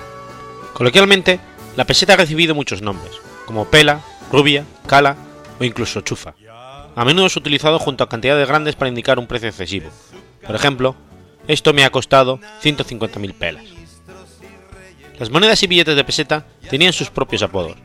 [0.74, 1.40] Coloquialmente,
[1.78, 3.12] la peseta ha recibido muchos nombres,
[3.46, 5.18] como pela, rubia, cala
[5.60, 6.34] o incluso chufa.
[6.96, 9.92] A menudo es utilizado junto a cantidades grandes para indicar un precio excesivo.
[10.48, 10.96] Por ejemplo,
[11.48, 13.66] esto me ha costado 150.000 pelas.
[15.20, 17.78] Las monedas y billetes de peseta tenían sus propios apodos.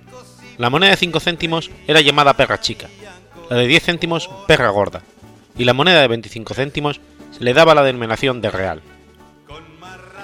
[0.56, 2.88] La moneda de 5 céntimos era llamada perra chica,
[3.50, 5.02] la de 10 céntimos perra gorda,
[5.57, 7.00] y la moneda de 25 céntimos
[7.37, 8.83] se le daba la denominación de real.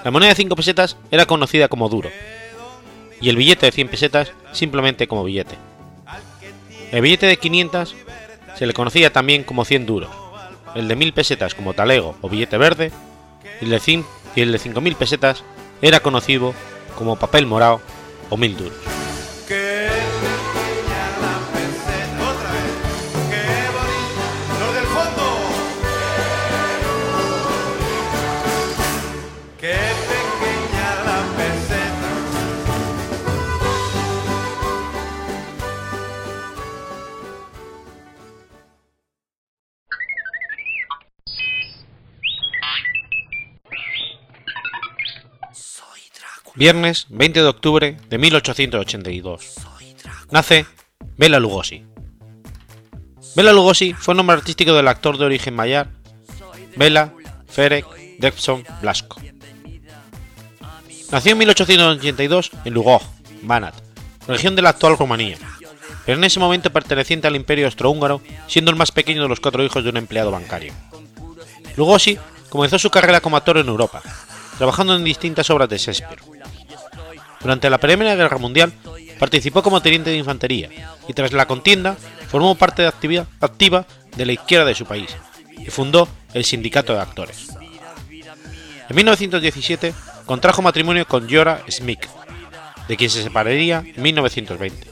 [0.04, 2.10] La moneda de 5 pesetas era conocida como duro,
[3.20, 5.56] y el billete de 100 pesetas simplemente como billete.
[6.92, 7.94] El billete de 500
[8.56, 10.10] se le conocía también como 100 duros,
[10.74, 12.92] el de 1000 pesetas como talego o billete verde
[13.60, 15.44] y el de 5.000 pesetas
[15.82, 16.54] era conocido
[16.96, 17.80] como papel morado
[18.28, 18.99] o mil duros.
[46.60, 49.54] Viernes 20 de octubre de 1882.
[50.30, 50.66] Nace
[51.16, 51.86] Bela Lugosi.
[53.34, 55.88] Bela Lugosi fue el nombre artístico del actor de origen mayar
[56.76, 57.14] Bela
[57.48, 57.86] Ferek
[58.18, 59.18] Debson Blasco.
[61.10, 63.04] Nació en 1882 en Lugoj,
[63.40, 63.76] Banat,
[64.28, 65.38] región de la actual Rumanía,
[66.04, 69.64] pero en ese momento perteneciente al Imperio Austrohúngaro, siendo el más pequeño de los cuatro
[69.64, 70.74] hijos de un empleado bancario.
[71.78, 72.18] Lugosi
[72.50, 74.02] comenzó su carrera como actor en Europa,
[74.58, 76.29] trabajando en distintas obras de Shakespeare.
[77.40, 78.72] Durante la Primera Guerra Mundial
[79.18, 80.68] participó como teniente de infantería
[81.08, 81.96] y tras la contienda
[82.28, 85.16] formó parte de actividad activa de la izquierda de su país
[85.58, 87.48] y fundó el Sindicato de Actores.
[88.88, 89.94] En 1917
[90.26, 92.06] contrajo matrimonio con Jora Smith,
[92.88, 94.88] de quien se separaría en 1920.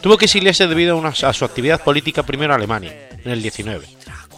[0.00, 3.86] Tuvo que exiliarse debido a, su actividad política primero en Alemania, en el 19,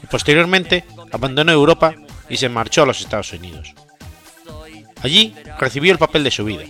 [0.02, 1.94] y posteriormente abandonó Europa
[2.28, 3.74] y se marchó a los Estados Unidos.
[5.02, 6.64] Allí recibió el papel de su vida,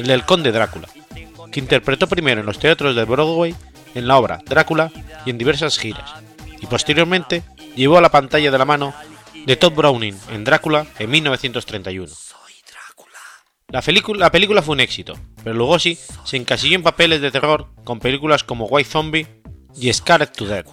[0.00, 0.88] el del conde Drácula,
[1.52, 3.54] que interpretó primero en los teatros de Broadway,
[3.94, 4.90] en la obra Drácula
[5.26, 6.10] y en diversas giras,
[6.60, 7.42] y posteriormente
[7.76, 8.94] llevó a la pantalla de la mano
[9.46, 12.12] de Todd Browning en Drácula en 1931.
[13.68, 13.82] La,
[14.16, 18.42] la película fue un éxito, pero Lugosi se encasilló en papeles de terror con películas
[18.42, 19.26] como White Zombie
[19.76, 20.66] y Scared to Death.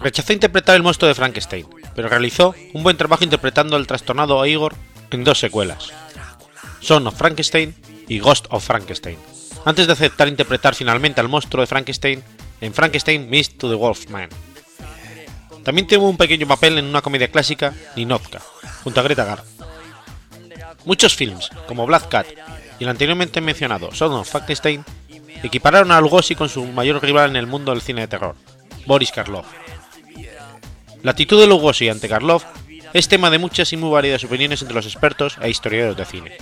[0.00, 4.74] Rechazó interpretar el monstruo de Frankenstein, pero realizó un buen trabajo interpretando al trastornado Igor
[5.10, 5.92] en dos secuelas,
[6.80, 7.74] Son of Frankenstein
[8.08, 9.18] y Ghost of Frankenstein,
[9.64, 12.22] antes de aceptar interpretar finalmente al monstruo de Frankenstein
[12.60, 14.28] en Frankenstein Meets to the Wolfman.
[15.64, 18.40] También tuvo un pequeño papel en una comedia clásica, Ninotka,
[18.84, 19.44] junto a Greta Garbo.
[20.84, 22.26] Muchos films, como Black Cat
[22.78, 24.84] y el anteriormente mencionado Son of Frankenstein,
[25.42, 28.36] equipararon a Lugosi con su mayor rival en el mundo del cine de terror,
[28.86, 29.46] Boris Karloff.
[31.02, 32.44] La actitud de Lugosi ante Karloff
[32.92, 36.32] es tema de muchas y muy variadas opiniones entre los expertos e historiadores de cine.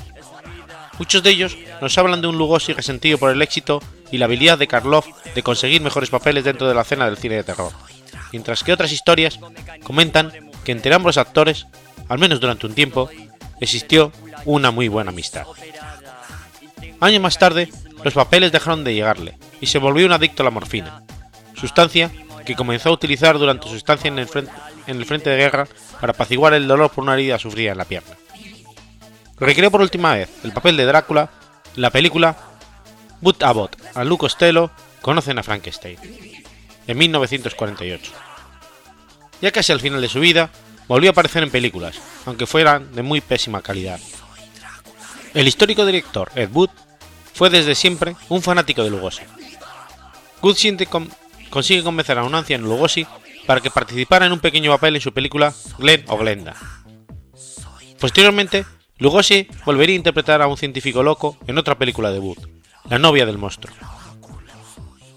[0.98, 4.58] Muchos de ellos nos hablan de un Lugosi resentido por el éxito y la habilidad
[4.58, 7.72] de Karloff de conseguir mejores papeles dentro de la escena del cine de terror,
[8.32, 9.40] mientras que otras historias
[9.82, 10.32] comentan
[10.64, 11.66] que entre ambos actores,
[12.08, 13.10] al menos durante un tiempo,
[13.60, 14.12] existió
[14.44, 15.46] una muy buena amistad.
[17.00, 17.68] Años más tarde,
[18.04, 21.02] los papeles dejaron de llegarle y se volvió un adicto a la morfina,
[21.54, 22.10] sustancia
[22.44, 24.52] que comenzó a utilizar durante su estancia en el, frente,
[24.86, 25.66] en el frente de guerra
[26.00, 28.16] para apaciguar el dolor por una herida sufrida en la pierna.
[29.38, 31.30] Recreó por última vez el papel de Drácula
[31.74, 32.36] en la película
[33.20, 34.70] But Abbott a Luke Costello
[35.00, 35.98] conocen a Frankenstein,
[36.86, 38.12] en 1948.
[39.40, 40.50] Ya casi al final de su vida,
[40.88, 44.00] volvió a aparecer en películas, aunque fueran de muy pésima calidad.
[45.34, 46.70] El histórico director Ed Wood
[47.34, 49.22] fue desde siempre un fanático de Lugosi.
[50.42, 50.56] Wood
[51.50, 53.06] consigue convencer a un anciano Lugosi
[53.46, 56.54] para que participara en un pequeño papel en su película Glenn o Glenda.
[57.98, 58.64] Posteriormente,
[58.98, 62.38] Lugosi volvería a interpretar a un científico loco en otra película de Wood,
[62.88, 63.74] La novia del monstruo.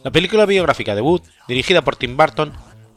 [0.03, 2.53] La película biográfica de Wood, dirigida por Tim Burton,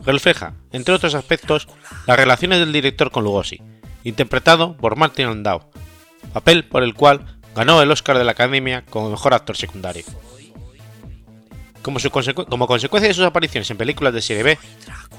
[0.06, 1.68] refleja, entre otros aspectos,
[2.06, 3.60] las relaciones del director con Lugosi,
[4.04, 5.70] interpretado por Martin Landau,
[6.32, 10.04] papel por el cual ganó el Oscar de la Academia como mejor actor secundario.
[11.82, 11.98] Como,
[12.66, 14.58] consecuencia de sus apariciones en películas de serie B,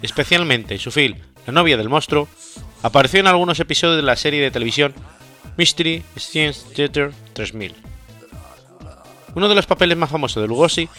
[0.02, 2.28] especialmente en su film La novia del monstruo,
[2.82, 4.94] apareció en algunos episodios de la serie de televisión
[5.58, 7.76] Mystery Science Theater 3000.
[9.36, 10.90] Uno de los papeles más famosos de Lugosi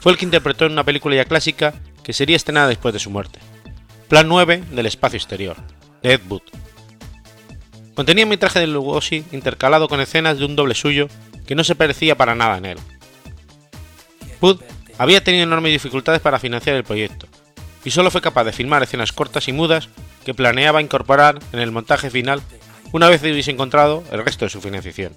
[0.00, 3.10] fue el que interpretó en una película ya clásica que sería estrenada después de su
[3.10, 3.38] muerte,
[4.08, 5.56] Plan 9 del espacio exterior,
[6.02, 6.42] de Ed Wood,
[7.94, 11.08] Contenía mi traje de Lugosi intercalado con escenas de un doble suyo
[11.46, 12.78] que no se parecía para nada en él.
[14.40, 14.60] Wood
[14.98, 17.26] había tenido enormes dificultades para financiar el proyecto,
[17.84, 19.88] y solo fue capaz de filmar escenas cortas y mudas
[20.24, 22.40] que planeaba incorporar en el montaje final
[22.92, 25.14] una vez hubiese encontrado el resto de su financiación.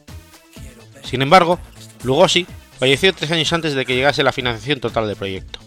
[1.04, 1.60] Sin embargo,
[2.04, 2.48] Lugosi
[2.80, 5.60] falleció tres años antes de que llegase la financiación total del proyecto.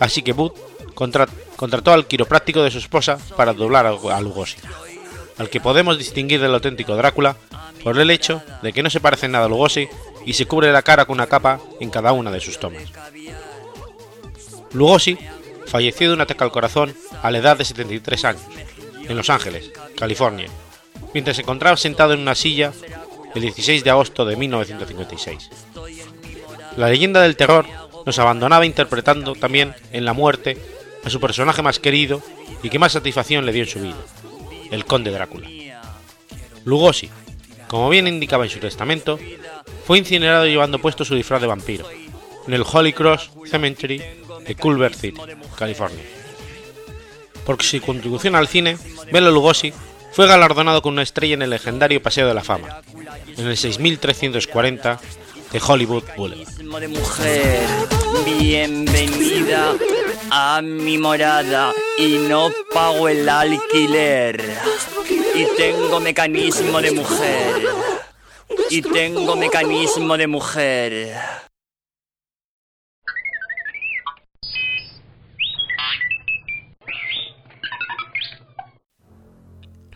[0.00, 0.52] Así que Wood
[0.94, 4.56] contrató al quiropráctico de su esposa para doblar a Lugosi
[5.38, 7.36] al que podemos distinguir del auténtico Drácula
[7.82, 9.88] por el hecho de que no se parece nada a Lugosi
[10.24, 12.84] y se cubre la cara con una capa en cada una de sus tomas.
[14.72, 15.18] Lugosi
[15.66, 18.42] falleció de un ataque al corazón a la edad de 73 años,
[19.08, 20.48] en Los Ángeles, California,
[21.16, 22.74] mientras se encontraba sentado en una silla
[23.34, 25.48] el 16 de agosto de 1956.
[26.76, 27.64] La leyenda del terror
[28.04, 30.58] nos abandonaba interpretando también en la muerte
[31.02, 32.20] a su personaje más querido
[32.62, 33.96] y que más satisfacción le dio en su vida,
[34.70, 35.48] el conde Drácula.
[36.66, 37.08] Lugosi,
[37.66, 39.18] como bien indicaba en su testamento,
[39.86, 41.88] fue incinerado llevando puesto su disfraz de vampiro,
[42.46, 44.02] en el Holy Cross Cemetery
[44.46, 45.18] de Culver City,
[45.56, 46.04] California.
[47.46, 48.76] Por su contribución al cine,
[49.10, 49.72] Bela Lugosi
[50.16, 52.80] fue galardonado con una estrella en el legendario Paseo de la Fama,
[53.36, 54.98] en el 6340
[55.52, 56.48] de Hollywood Boulevard.
[58.24, 59.74] Bienvenida
[60.30, 64.42] a mi morada y no pago el alquiler.
[65.34, 67.68] Y tengo mecanismo de mujer.
[68.70, 71.14] Y tengo mecanismo de mujer.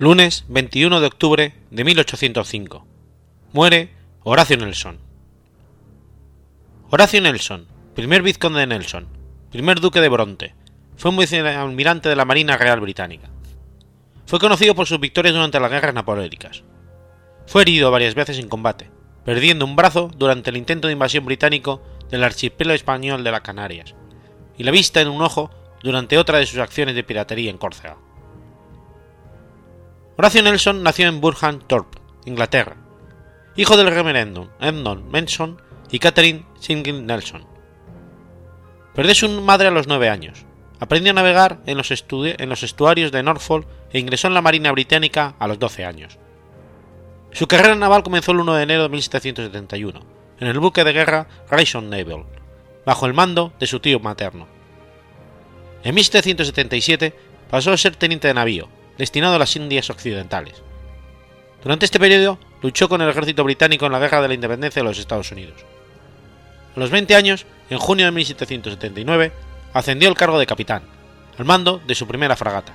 [0.01, 2.87] Lunes 21 de octubre de 1805.
[3.53, 3.91] Muere
[4.23, 4.99] Horacio Nelson.
[6.89, 9.09] Horacio Nelson, primer vizconde de Nelson,
[9.51, 10.55] primer duque de Bronte,
[10.97, 13.29] fue un vicealmirante de la Marina Real Británica.
[14.25, 16.65] Fue conocido por sus victorias durante las guerras napoleónicas.
[17.47, 18.91] Fue herido varias veces en combate,
[19.27, 23.95] perdiendo un brazo durante el intento de invasión británico del archipiélago español de las Canarias,
[24.57, 25.51] y la vista en un ojo
[25.83, 27.99] durante otra de sus acciones de piratería en Córcega.
[30.21, 32.77] Horacio Nelson nació en Burham Thorpe, Inglaterra,
[33.57, 37.47] hijo del reverendo Edmund Menson y Catherine Singing Nelson.
[38.95, 40.45] Perdió su madre a los nueve años,
[40.79, 45.49] aprendió a navegar en los, estuarios de Norfolk e ingresó en la Marina Británica a
[45.49, 46.19] los 12 años.
[47.33, 50.01] Su carrera naval comenzó el 1 de enero de 1771,
[50.39, 52.27] en el buque de guerra Rayson Naval,
[52.85, 54.47] bajo el mando de su tío materno.
[55.83, 57.15] En 1777
[57.51, 58.69] pasó a ser teniente de navío,
[59.01, 60.63] destinado a las Indias Occidentales.
[61.63, 64.89] Durante este periodo luchó con el ejército británico en la Guerra de la Independencia de
[64.89, 65.57] los Estados Unidos.
[66.77, 69.33] A los 20 años, en junio de 1779,
[69.73, 70.83] ascendió al cargo de capitán,
[71.39, 72.75] al mando de su primera fragata,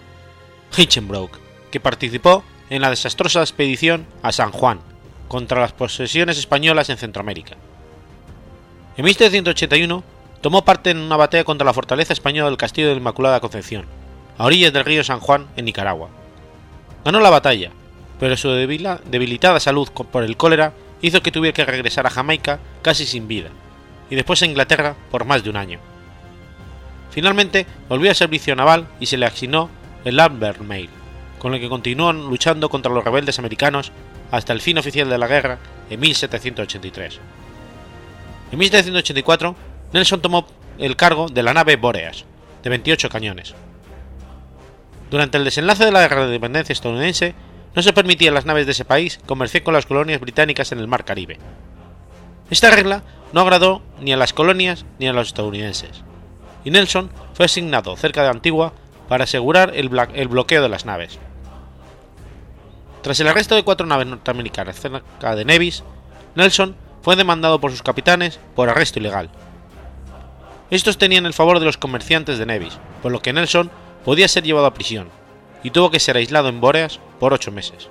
[0.76, 1.38] Hinchinbroke,
[1.70, 4.80] que participó en la desastrosa expedición a San Juan
[5.28, 7.56] contra las posesiones españolas en Centroamérica.
[8.98, 10.04] En 1781
[10.42, 13.86] tomó parte en una batalla contra la fortaleza española del Castillo de la Inmaculada Concepción,
[14.38, 16.10] a orillas del río San Juan, en Nicaragua.
[17.04, 17.72] Ganó la batalla,
[18.20, 23.06] pero su debilitada salud por el cólera hizo que tuviera que regresar a Jamaica casi
[23.06, 23.50] sin vida,
[24.10, 25.80] y después a Inglaterra por más de un año.
[27.12, 29.70] Finalmente volvió al servicio naval y se le asignó
[30.04, 30.90] el Lambert Mail,
[31.40, 33.92] con el que continuó luchando contra los rebeldes americanos
[34.32, 35.60] hasta el fin oficial de la guerra
[35.90, 37.20] en 1783.
[38.52, 39.56] En 1784,
[39.94, 42.26] Nelson tomó el cargo de la nave Boreas,
[42.64, 43.56] de 28 cañones.
[45.10, 47.36] Durante el desenlace de la Guerra de Independencia estadounidense,
[47.76, 50.80] no se permitía a las naves de ese país comerciar con las colonias británicas en
[50.80, 51.38] el Mar Caribe.
[52.50, 53.04] Esta regla
[53.34, 56.04] no agradó ni a las colonias ni a los estadounidenses,
[56.64, 58.74] y Nelson fue asignado cerca de Antigua
[59.10, 61.20] para asegurar el, bloqueo de las naves.
[63.02, 65.84] Tras el arresto de cuatro naves norteamericanas cerca de Nevis,
[66.36, 69.30] Nelson fue demandado por sus capitanes por arresto ilegal.
[70.72, 73.70] Estos tenían el favor de los comerciantes de Nevis, por lo que Nelson
[74.06, 75.10] podía ser llevado a prisión,
[75.64, 77.90] y tuvo que ser aislado en Bóreas por ocho meses.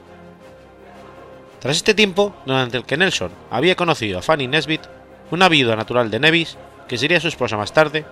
[1.59, 4.83] Tras este tiempo, durante el que Nelson había conocido a Fanny Nesbitt,
[5.31, 6.57] una viuda natural de Nevis,
[6.87, 8.05] que sería su esposa más tarde,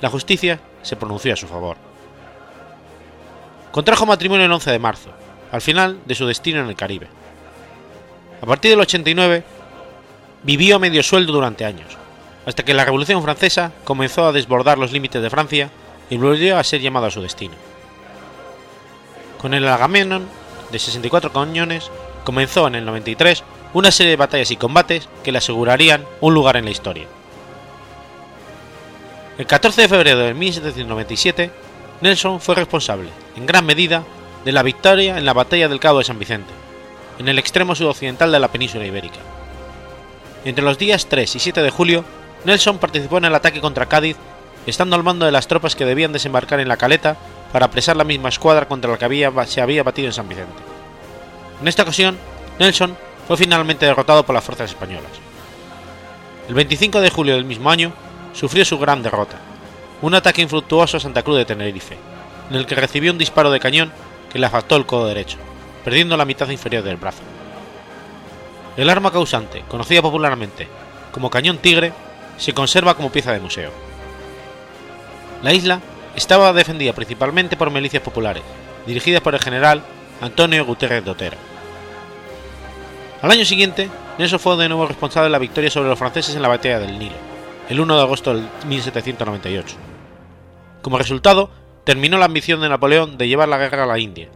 [0.00, 1.76] la justicia se pronunció a su favor.
[3.70, 5.10] Contrajo matrimonio el 11 de marzo,
[5.52, 7.06] al final de su destino en el Caribe.
[8.42, 9.44] A partir del 89,
[10.42, 11.96] vivió a medio sueldo durante años,
[12.44, 15.70] hasta que la Revolución Francesa comenzó a desbordar los límites de Francia
[16.10, 17.54] y volvió a ser llamado a su destino.
[19.38, 20.28] Con el Agamemnon,
[20.70, 21.90] de 64 cañones,
[22.24, 23.44] comenzó en el 93
[23.74, 27.06] una serie de batallas y combates que le asegurarían un lugar en la historia.
[29.38, 31.50] El 14 de febrero de 1797,
[32.00, 34.02] Nelson fue responsable, en gran medida,
[34.44, 36.52] de la victoria en la batalla del Cabo de San Vicente,
[37.18, 39.18] en el extremo sudoccidental de la península ibérica.
[40.44, 42.04] Entre los días 3 y 7 de julio,
[42.44, 44.16] Nelson participó en el ataque contra Cádiz,
[44.70, 47.16] estando al mando de las tropas que debían desembarcar en la caleta
[47.52, 50.62] para apresar la misma escuadra contra la que se había batido en San Vicente.
[51.60, 52.18] En esta ocasión,
[52.58, 52.96] Nelson
[53.26, 55.10] fue finalmente derrotado por las fuerzas españolas.
[56.48, 57.92] El 25 de julio del mismo año,
[58.32, 59.38] sufrió su gran derrota,
[60.02, 61.96] un ataque infructuoso a Santa Cruz de Tenerife,
[62.50, 63.92] en el que recibió un disparo de cañón
[64.30, 65.38] que le afectó el codo derecho,
[65.84, 67.22] perdiendo la mitad inferior del brazo.
[68.76, 70.68] El arma causante, conocida popularmente
[71.12, 71.94] como cañón tigre,
[72.36, 73.70] se conserva como pieza de museo.
[75.42, 75.80] La isla
[76.14, 78.42] estaba defendida principalmente por milicias populares,
[78.86, 79.82] dirigidas por el general
[80.20, 81.36] Antonio Guterres de Otero.
[83.22, 86.42] Al año siguiente, Nelson fue de nuevo responsable de la victoria sobre los franceses en
[86.42, 87.16] la batalla del Nilo,
[87.68, 89.76] el 1 de agosto de 1798.
[90.80, 91.50] Como resultado,
[91.84, 94.28] terminó la ambición de Napoleón de llevar la guerra a la India,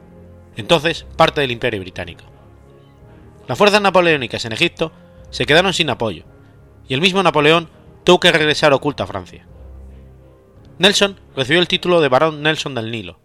[0.56, 2.24] entonces parte del Imperio Británico.
[3.48, 4.92] Las fuerzas napoleónicas en Egipto
[5.30, 6.24] se quedaron sin apoyo,
[6.88, 7.68] y el mismo Napoleón
[8.04, 9.46] tuvo que regresar oculto a Francia.
[10.80, 13.20] Nelson recibió el título de Barón Nelson del Nilo,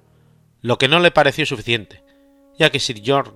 [0.59, 2.03] lo que no le pareció suficiente,
[2.59, 3.31] ya que Sir George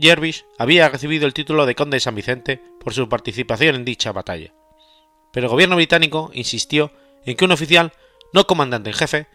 [0.00, 4.10] Jervis había recibido el título de Conde de San Vicente por su participación en dicha
[4.10, 4.54] batalla.
[5.34, 6.92] Pero el gobierno británico insistió
[7.26, 7.92] en que un oficial,
[8.32, 9.26] no comandante en jefe,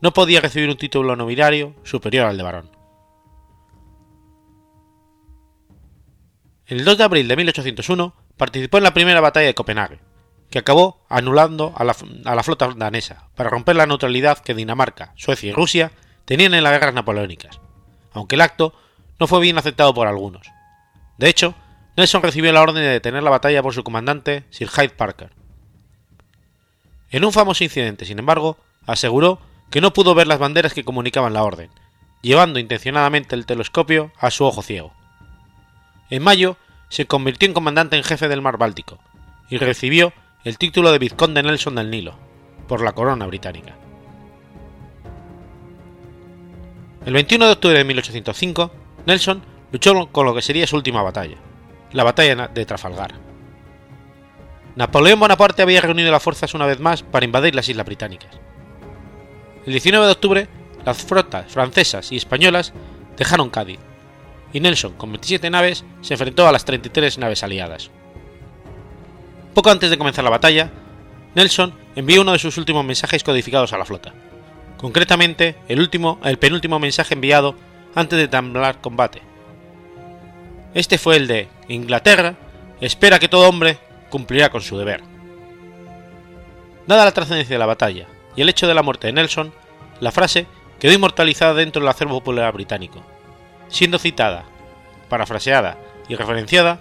[0.00, 2.70] no podía recibir un título nobiliario superior al de barón.
[6.64, 10.00] El 2 de abril de 1801 participó en la primera batalla de Copenhague,
[10.52, 11.96] que acabó anulando a la,
[12.26, 15.92] a la, flota danesa para romper la neutralidad que Dinamarca, Suecia y Rusia
[16.26, 17.58] tenían en las guerras napoleónicas,
[18.12, 18.74] aunque el acto
[19.18, 20.46] no fue bien aceptado por algunos.
[21.16, 21.54] De hecho,
[21.96, 25.32] Nelson recibió la orden de detener la batalla por su comandante, Sir Hyde Parker.
[27.10, 29.40] En un famoso incidente, sin embargo, aseguró
[29.70, 31.70] que no pudo ver las banderas que comunicaban la orden,
[32.20, 34.92] llevando intencionadamente el telescopio a su ojo ciego.
[36.10, 36.58] En mayo
[36.90, 38.98] se convirtió en comandante en jefe del mar Báltico
[39.48, 40.12] y recibió
[40.44, 42.14] el título de vizconde Nelson del Nilo
[42.66, 43.76] por la corona británica.
[47.06, 48.72] El 21 de octubre de 1805,
[49.06, 51.36] Nelson luchó con lo que sería su última batalla,
[51.92, 53.14] la batalla de Trafalgar.
[54.74, 58.30] Napoleón Bonaparte había reunido las fuerzas una vez más para invadir las Islas Británicas.
[59.64, 60.48] El 19 de octubre,
[60.84, 62.72] las flotas francesas y españolas
[63.16, 63.78] dejaron Cádiz,
[64.52, 67.90] y Nelson, con 27 naves, se enfrentó a las 33 naves aliadas.
[69.54, 70.70] Poco antes de comenzar la batalla,
[71.34, 74.14] Nelson envió uno de sus últimos mensajes codificados a la flota,
[74.78, 77.54] concretamente el, último, el penúltimo mensaje enviado
[77.94, 79.22] antes de tamblar combate.
[80.74, 82.36] Este fue el de Inglaterra
[82.80, 83.78] espera que todo hombre
[84.10, 85.02] cumplirá con su deber.
[86.86, 89.54] Dada la trascendencia de la batalla y el hecho de la muerte de Nelson,
[90.00, 90.46] la frase
[90.80, 93.04] quedó inmortalizada dentro del acervo popular británico,
[93.68, 94.44] siendo citada,
[95.08, 95.78] parafraseada
[96.08, 96.80] y referenciada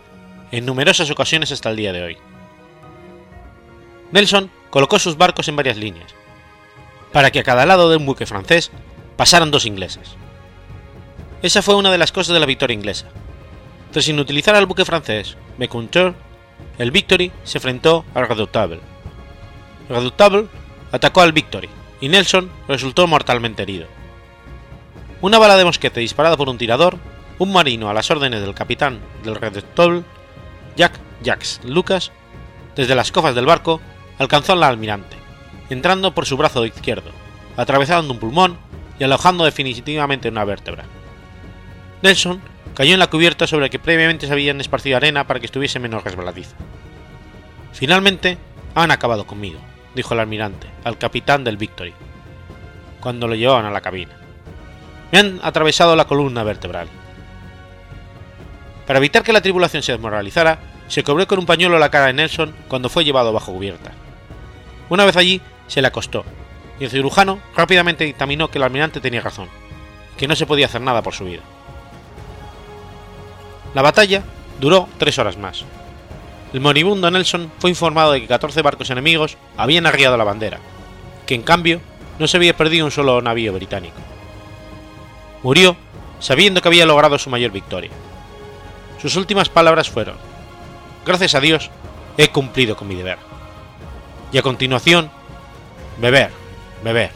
[0.51, 2.17] en numerosas ocasiones hasta el día de hoy.
[4.11, 6.13] Nelson colocó sus barcos en varias líneas,
[7.11, 8.71] para que a cada lado de un buque francés
[9.15, 10.15] pasaran dos ingleses.
[11.41, 13.07] Esa fue una de las cosas de la victoria inglesa.
[13.91, 16.13] Tras inutilizar al buque francés Mecounteur,
[16.77, 18.79] el Victory se enfrentó al Redoutable.
[19.89, 20.47] El Redoutable
[20.91, 23.87] atacó al Victory y Nelson resultó mortalmente herido.
[25.21, 26.97] Una bala de mosquete disparada por un tirador,
[27.37, 30.03] un marino a las órdenes del capitán del Redoutable,
[30.75, 32.11] Jack Jacques Lucas,
[32.75, 33.81] desde las cofas del barco,
[34.21, 35.17] alcanzó al almirante,
[35.71, 37.09] entrando por su brazo izquierdo,
[37.57, 38.57] atravesando un pulmón
[38.99, 40.85] y alojando definitivamente una vértebra.
[42.03, 42.39] Nelson
[42.75, 45.79] cayó en la cubierta sobre la que previamente se habían esparcido arena para que estuviese
[45.79, 46.55] menos resbaladiza.
[47.73, 48.37] Finalmente,
[48.75, 49.59] han acabado conmigo,
[49.95, 51.95] dijo el almirante al capitán del Victory,
[52.99, 54.13] cuando lo llevaban a la cabina.
[55.11, 56.87] Me han atravesado la columna vertebral.
[58.85, 62.13] Para evitar que la tripulación se desmoralizara, se cubrió con un pañuelo la cara de
[62.13, 63.93] Nelson cuando fue llevado bajo cubierta.
[64.91, 66.25] Una vez allí, se le acostó,
[66.77, 69.47] y el cirujano rápidamente dictaminó que el almirante tenía razón,
[70.17, 71.39] que no se podía hacer nada por su vida.
[73.73, 74.21] La batalla
[74.59, 75.63] duró tres horas más.
[76.51, 80.59] El moribundo Nelson fue informado de que 14 barcos enemigos habían arriado la bandera,
[81.25, 81.79] que en cambio
[82.19, 83.95] no se había perdido un solo navío británico.
[85.41, 85.77] Murió
[86.19, 87.91] sabiendo que había logrado su mayor victoria.
[89.01, 90.17] Sus últimas palabras fueron,
[91.05, 91.69] Gracias a Dios,
[92.17, 93.30] he cumplido con mi deber.
[94.31, 95.11] Y a continuación,
[95.99, 96.31] beber,
[96.83, 97.11] beber.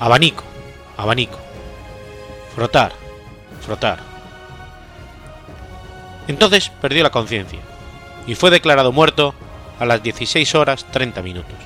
[0.00, 0.44] Abanico,
[0.96, 1.38] abanico.
[2.54, 2.92] Frotar,
[3.60, 3.98] frotar.
[6.28, 7.60] Entonces perdió la conciencia
[8.26, 9.34] y fue declarado muerto
[9.78, 11.56] a las 16 horas 30 minutos.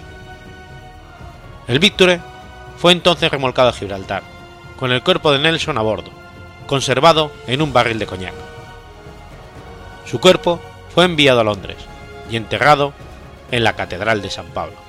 [1.66, 2.20] El Victory
[2.78, 4.22] fue entonces remolcado a Gibraltar,
[4.78, 6.10] con el cuerpo de Nelson a bordo,
[6.66, 8.34] conservado en un barril de coñac.
[10.06, 10.60] Su cuerpo
[10.94, 11.76] fue enviado a Londres
[12.30, 12.94] y enterrado
[13.50, 14.87] en la Catedral de San Pablo.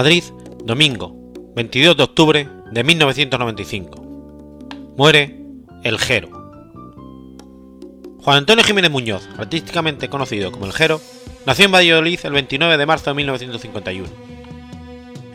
[0.00, 0.24] Madrid,
[0.64, 1.14] domingo,
[1.54, 4.02] 22 de octubre de 1995.
[4.96, 5.36] Muere
[5.84, 6.30] El Jero.
[8.22, 11.02] Juan Antonio Jiménez Muñoz, artísticamente conocido como El Jero,
[11.44, 14.08] nació en Valladolid el 29 de marzo de 1951.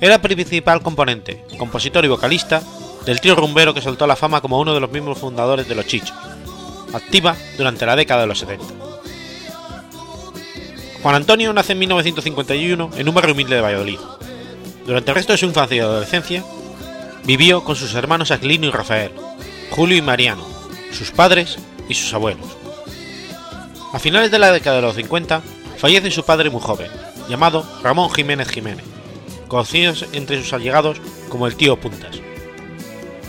[0.02, 2.64] Era principal componente, compositor y vocalista
[3.06, 5.86] del trío rumbero que soltó la fama como uno de los miembros fundadores de Los
[5.86, 6.18] Chichos,
[6.92, 8.66] activa durante la década de los 70.
[11.04, 14.00] Juan Antonio nace en 1951 en un barrio humilde de Valladolid,
[14.86, 16.44] durante el resto de su infancia y adolescencia,
[17.26, 19.12] vivió con sus hermanos Aquilino y Rafael,
[19.72, 20.46] Julio y Mariano,
[20.92, 21.58] sus padres
[21.90, 22.46] y sus abuelos.
[23.94, 25.42] A finales de la década de los 50,
[25.78, 26.92] fallece su padre muy joven,
[27.28, 28.86] llamado Ramón Jiménez Jiménez,
[29.48, 32.20] conocido entre sus allegados como el tío Puntas.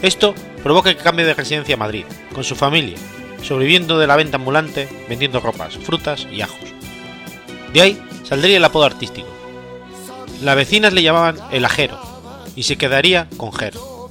[0.02, 2.04] Esto provoca que cambie de residencia a Madrid,
[2.34, 2.96] con su familia,
[3.42, 6.68] sobreviviendo de la venta ambulante, vendiendo ropas, frutas y ajos.
[7.72, 9.28] De ahí saldría el apodo artístico,
[10.43, 11.99] las vecinas le llamaban el ajero
[12.55, 14.11] y se quedaría con Jero.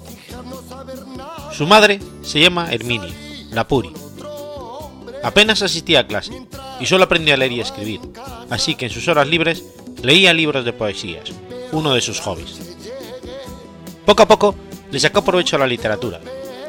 [1.51, 3.13] Su madre se llama Herminia,
[3.51, 3.91] la Puri.
[5.23, 6.45] Apenas asistía a clase
[6.79, 8.01] y solo aprendía a leer y escribir,
[8.49, 9.63] así que en sus horas libres
[10.03, 11.31] leía libros de poesías,
[11.71, 12.59] uno de sus hobbies.
[14.05, 14.55] Poco a poco
[14.91, 16.21] le sacó provecho a la literatura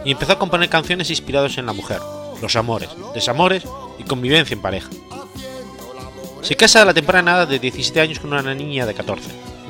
[0.04, 2.00] y empezó a componer canciones inspiradas en la mujer,
[2.40, 3.64] los amores, desamores
[3.98, 4.88] y convivencia en pareja.
[6.42, 9.28] Se casa a la temprana edad de 17 años con una niña de 14,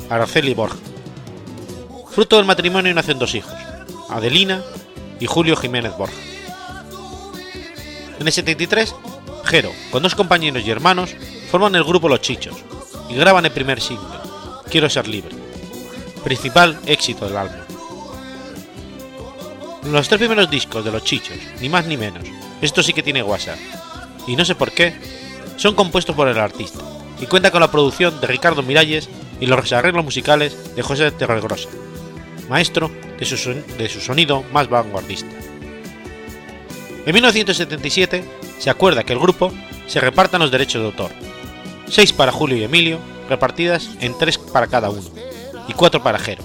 [0.09, 0.77] Araceli Borja.
[2.11, 3.53] Fruto del matrimonio nacen dos hijos,
[4.09, 4.63] Adelina
[5.19, 6.15] y Julio Jiménez Borja.
[8.19, 8.95] En el 73,
[9.45, 11.15] Jero, con dos compañeros y hermanos,
[11.49, 12.55] forman el grupo Los Chichos
[13.09, 14.05] y graban el primer single,
[14.69, 15.35] Quiero ser libre,
[16.23, 17.61] principal éxito del álbum.
[19.91, 22.23] Los tres primeros discos de Los Chichos, ni más ni menos,
[22.61, 23.59] esto sí que tiene WhatsApp,
[24.27, 24.93] y no sé por qué,
[25.57, 26.79] son compuestos por el artista,
[27.19, 31.69] y cuenta con la producción de Ricardo Miralles y los arreglos musicales de José Terregrosa,
[32.49, 32.89] maestro
[33.19, 35.35] de su, de su sonido más vanguardista.
[37.05, 38.23] En 1977
[38.59, 39.51] se acuerda que el grupo
[39.87, 41.11] se repartan los derechos de autor,
[41.87, 42.99] seis para Julio y Emilio,
[43.29, 45.09] repartidas en tres para cada uno,
[45.67, 46.43] y cuatro para Jero,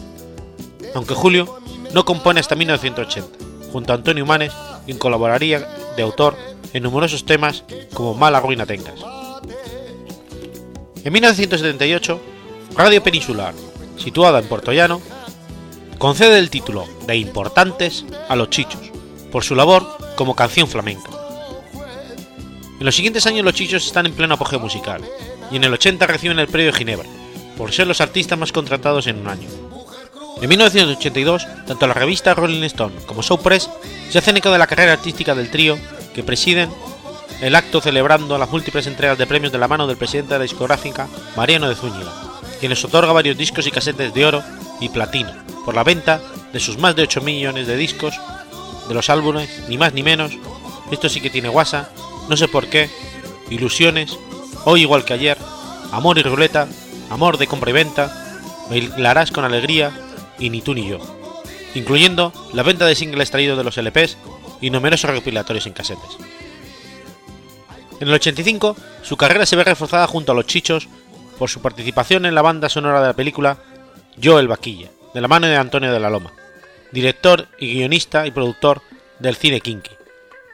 [0.94, 1.58] aunque Julio
[1.92, 4.52] no compone hasta 1980, junto a Antonio Humanes,
[4.86, 5.60] quien colaboraría
[5.96, 6.36] de autor
[6.72, 9.00] en numerosos temas como Mala ruina tengas.
[11.04, 12.20] En 1978,
[12.76, 13.54] Radio Peninsular,
[13.96, 15.00] situada en Puerto Llano,
[15.98, 18.80] concede el título de Importantes a Los Chichos,
[19.30, 21.10] por su labor como canción flamenca.
[22.78, 25.02] En los siguientes años los Chichos están en pleno apogeo musical,
[25.50, 27.08] y en el 80 reciben el premio Ginebra,
[27.56, 29.48] por ser los artistas más contratados en un año.
[30.40, 33.70] En 1982, tanto la revista Rolling Stone como Show Press
[34.10, 35.78] se hacen eco de la carrera artística del trío
[36.14, 36.70] que presiden
[37.40, 40.44] el acto celebrando las múltiples entregas de premios de la mano del presidente de la
[40.44, 42.12] discográfica, Mariano de Zúñiga,
[42.60, 44.42] quien les otorga varios discos y casetes de oro
[44.80, 45.32] y platino
[45.64, 46.20] por la venta
[46.52, 48.14] de sus más de 8 millones de discos
[48.88, 50.32] de los álbumes, ni más ni menos,
[50.90, 51.90] esto sí que tiene guasa,
[52.28, 52.90] no sé por qué,
[53.50, 54.16] ilusiones,
[54.64, 55.38] hoy igual que ayer,
[55.90, 56.68] amor y ruleta,
[57.10, 58.36] amor de compra y venta,
[58.68, 59.92] bailarás con alegría
[60.38, 60.98] y ni tú ni yo,
[61.74, 64.16] incluyendo la venta de singles extraídos de los LPs
[64.62, 66.16] y numerosos recopilatorios en casetes.
[68.00, 70.88] En el 85, su carrera se ve reforzada junto a los Chichos
[71.38, 73.58] por su participación en la banda sonora de la película
[74.16, 76.32] Yo el Vaquilla, de la mano de Antonio de la Loma,
[76.90, 78.82] director y guionista y productor
[79.18, 79.90] del cine kinky,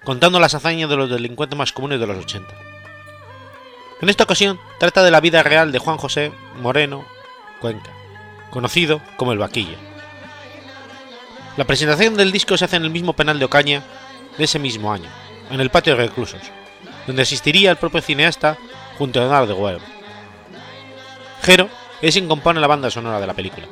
[0.05, 2.49] contando las hazañas de los delincuentes más comunes de los 80.
[4.01, 7.05] En esta ocasión trata de la vida real de Juan José Moreno
[7.61, 7.91] Cuenca,
[8.51, 9.88] conocido como el Vaquilla.
[11.59, 13.83] La presentación del disco se hace en el mismo penal de Ocaña
[14.39, 15.09] de ese mismo año,
[15.51, 16.41] en el patio de reclusos,
[17.05, 18.57] donde asistiría el propio cineasta
[18.97, 19.81] junto a Leonardo Webb.
[21.43, 21.69] Jero
[22.01, 23.67] es quien compone la banda sonora de la película.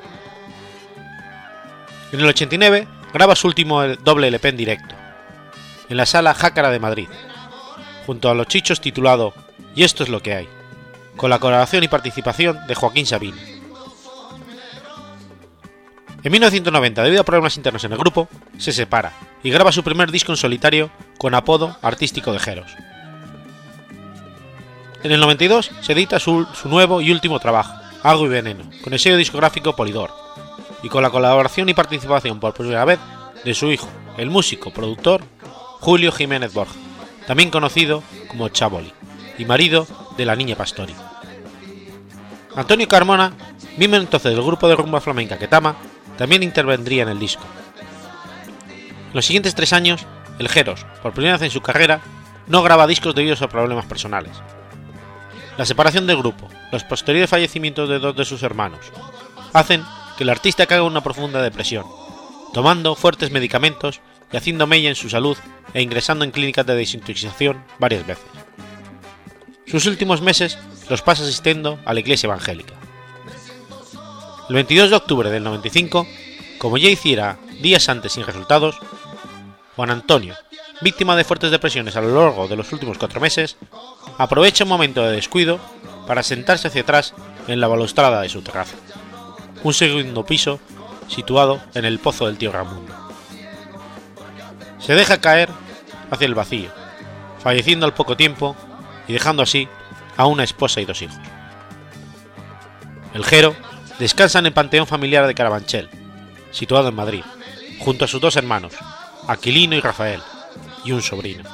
[2.10, 4.96] En el 89 graba su último doble LP directo,
[5.88, 7.08] en la sala Jácara de Madrid,
[8.04, 9.32] junto a los chichos titulado
[9.76, 10.48] Y esto es lo que hay,
[11.16, 13.55] con la colaboración y participación de Joaquín Sabina.
[16.22, 19.12] En 1990, debido a problemas internos en el grupo, se separa
[19.42, 22.72] y graba su primer disco en solitario con apodo artístico de Jeros.
[25.02, 28.92] En el 92 se edita su, su nuevo y último trabajo, Agua y Veneno, con
[28.92, 30.10] el sello discográfico Polidor,
[30.82, 32.98] y con la colaboración y participación por primera vez
[33.44, 35.22] de su hijo, el músico productor
[35.80, 36.74] Julio Jiménez Borja,
[37.26, 38.92] también conocido como Chaboli,
[39.38, 39.86] y marido
[40.16, 40.94] de la niña Pastori.
[42.54, 43.32] Antonio Carmona,
[43.76, 45.76] miembro entonces del grupo de rumba flamenca Ketama,
[46.16, 47.44] también intervendría en el disco.
[49.08, 50.06] En los siguientes tres años,
[50.38, 52.00] el Jeros, por primera vez en su carrera,
[52.46, 54.32] no graba discos debido a problemas personales.
[55.56, 58.80] La separación del grupo, los posteriores fallecimientos de dos de sus hermanos,
[59.52, 59.82] hacen
[60.16, 61.84] que el artista caiga en una profunda depresión,
[62.52, 64.00] tomando fuertes medicamentos
[64.32, 65.36] y haciendo mella en su salud
[65.72, 68.24] e ingresando en clínicas de desintoxicación varias veces.
[69.66, 70.58] Sus últimos meses
[70.88, 72.74] los pasa asistiendo a la iglesia evangélica.
[74.48, 76.06] El 22 de octubre del 95,
[76.58, 78.78] como ya hiciera días antes sin resultados,
[79.74, 80.34] Juan Antonio,
[80.82, 83.56] víctima de fuertes depresiones a lo largo de los últimos cuatro meses,
[84.18, 85.58] aprovecha un momento de descuido
[86.06, 87.12] para sentarse hacia atrás
[87.48, 88.76] en la balustrada de su terraza,
[89.64, 90.60] un segundo piso
[91.08, 92.94] situado en el pozo del tío Ramundo.
[94.78, 95.48] Se deja caer
[96.08, 96.70] hacia el vacío,
[97.40, 98.54] falleciendo al poco tiempo
[99.08, 99.68] y dejando así
[100.16, 101.18] a una esposa y dos hijos.
[103.12, 103.56] El Jero
[103.98, 105.88] descansa en el panteón familiar de Carabanchel,
[106.50, 107.22] situado en Madrid,
[107.78, 108.74] junto a sus dos hermanos,
[109.28, 110.20] Aquilino y Rafael,
[110.84, 111.44] y un sobrino.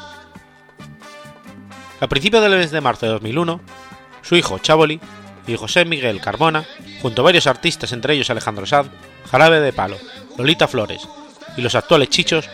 [2.01, 3.61] A principios del mes de marzo de 2001,
[4.23, 5.01] su hijo Chaboli
[5.47, 6.65] y José Miguel Carmona,
[7.01, 8.87] junto a varios artistas, entre ellos Alejandro Sad,
[9.31, 9.97] Jarabe de Palo,
[10.37, 11.09] Lolita Flores
[11.57, 12.49] y los actuales Chichos,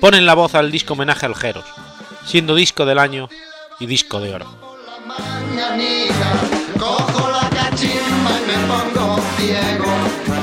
[0.00, 1.64] ponen la voz al disco homenaje al Jeros,
[2.26, 3.28] siendo disco del año
[3.78, 4.46] y disco de oro.
[8.46, 9.92] Me pongo ciego,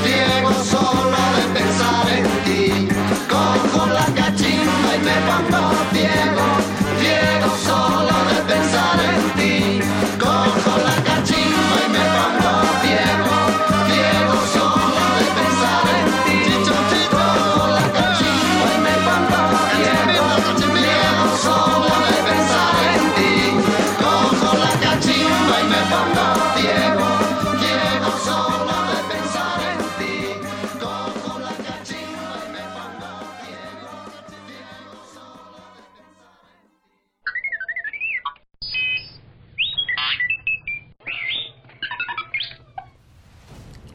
[0.04, 1.39] ciego solo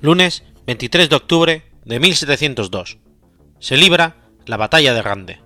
[0.05, 2.99] lunes 23 de octubre de 1702.
[3.59, 5.41] Se libra la batalla de Rande.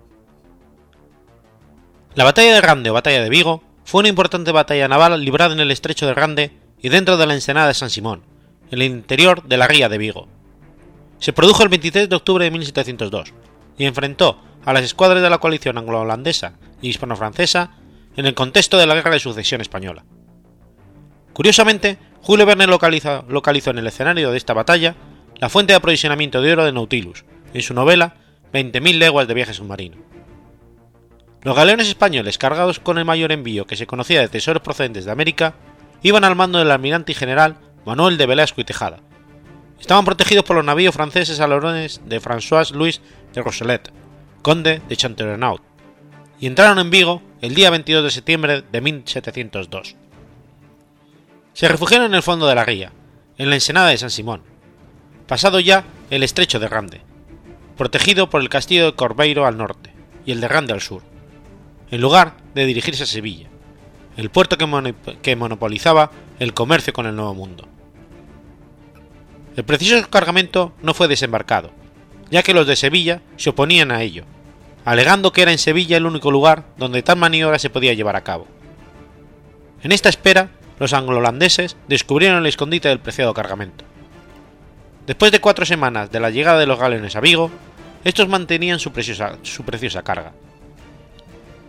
[2.13, 5.61] La batalla de Rande o batalla de Vigo fue una importante batalla naval librada en
[5.61, 6.51] el estrecho de Rande
[6.81, 8.23] y dentro de la ensenada de San Simón,
[8.69, 10.27] en el interior de la ría de Vigo.
[11.19, 13.33] Se produjo el 23 de octubre de 1702
[13.77, 17.77] y enfrentó a las escuadras de la coalición anglo-holandesa y hispano-francesa
[18.17, 20.03] en el contexto de la Guerra de Sucesión Española.
[21.39, 23.23] Curiosamente, Julio Verne localizó,
[23.71, 24.97] en el escenario de esta batalla
[25.37, 27.23] la fuente de aprovisionamiento de oro de Nautilus,
[27.53, 28.17] en su novela
[28.51, 29.95] 20.000 leguas de viaje submarino.
[31.43, 35.13] Los galeones españoles cargados con el mayor envío que se conocía de tesoros procedentes de
[35.13, 35.53] América
[36.03, 38.99] iban al mando del almirante y general Manuel de Velasco y Tejada.
[39.79, 42.99] Estaban protegidos por los navíos franceses a de François Louis
[43.33, 43.93] de Rochelet,
[44.41, 45.61] conde de Chanterenaut,
[46.37, 49.95] y entraron en Vigo el día 22 de septiembre de 1702.
[51.59, 52.93] Se refugiaron en el fondo de la ría,
[53.37, 54.43] en la ensenada de San Simón,
[55.27, 57.01] pasado ya el estrecho de Rande,
[57.75, 59.93] protegido por el castillo de Corbeiro al norte
[60.25, 61.01] y el de Rande al sur,
[61.91, 63.49] en lugar de dirigirse a Sevilla,
[64.15, 67.67] el puerto que, que monopolizaba el comercio con el Nuevo Mundo.
[69.57, 71.71] El preciso cargamento no fue desembarcado,
[72.31, 74.23] ya que los de Sevilla se oponían a ello,
[74.85, 78.23] alegando que era en Sevilla el único lugar donde tal maniobra se podía llevar a
[78.23, 78.47] cabo.
[79.83, 83.85] En esta espera, los anglo-holandeses descubrieron el escondite del preciado cargamento.
[85.05, 87.51] Después de cuatro semanas de la llegada de los galeones a Vigo,
[88.03, 90.31] estos mantenían su preciosa, su preciosa carga.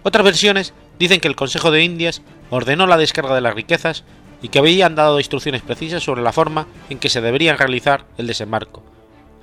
[0.02, 4.04] Otras versiones dicen que el Consejo de Indias ordenó la descarga de las riquezas
[4.42, 8.26] y que habían dado instrucciones precisas sobre la forma en que se debería realizar el
[8.26, 8.82] desembarco,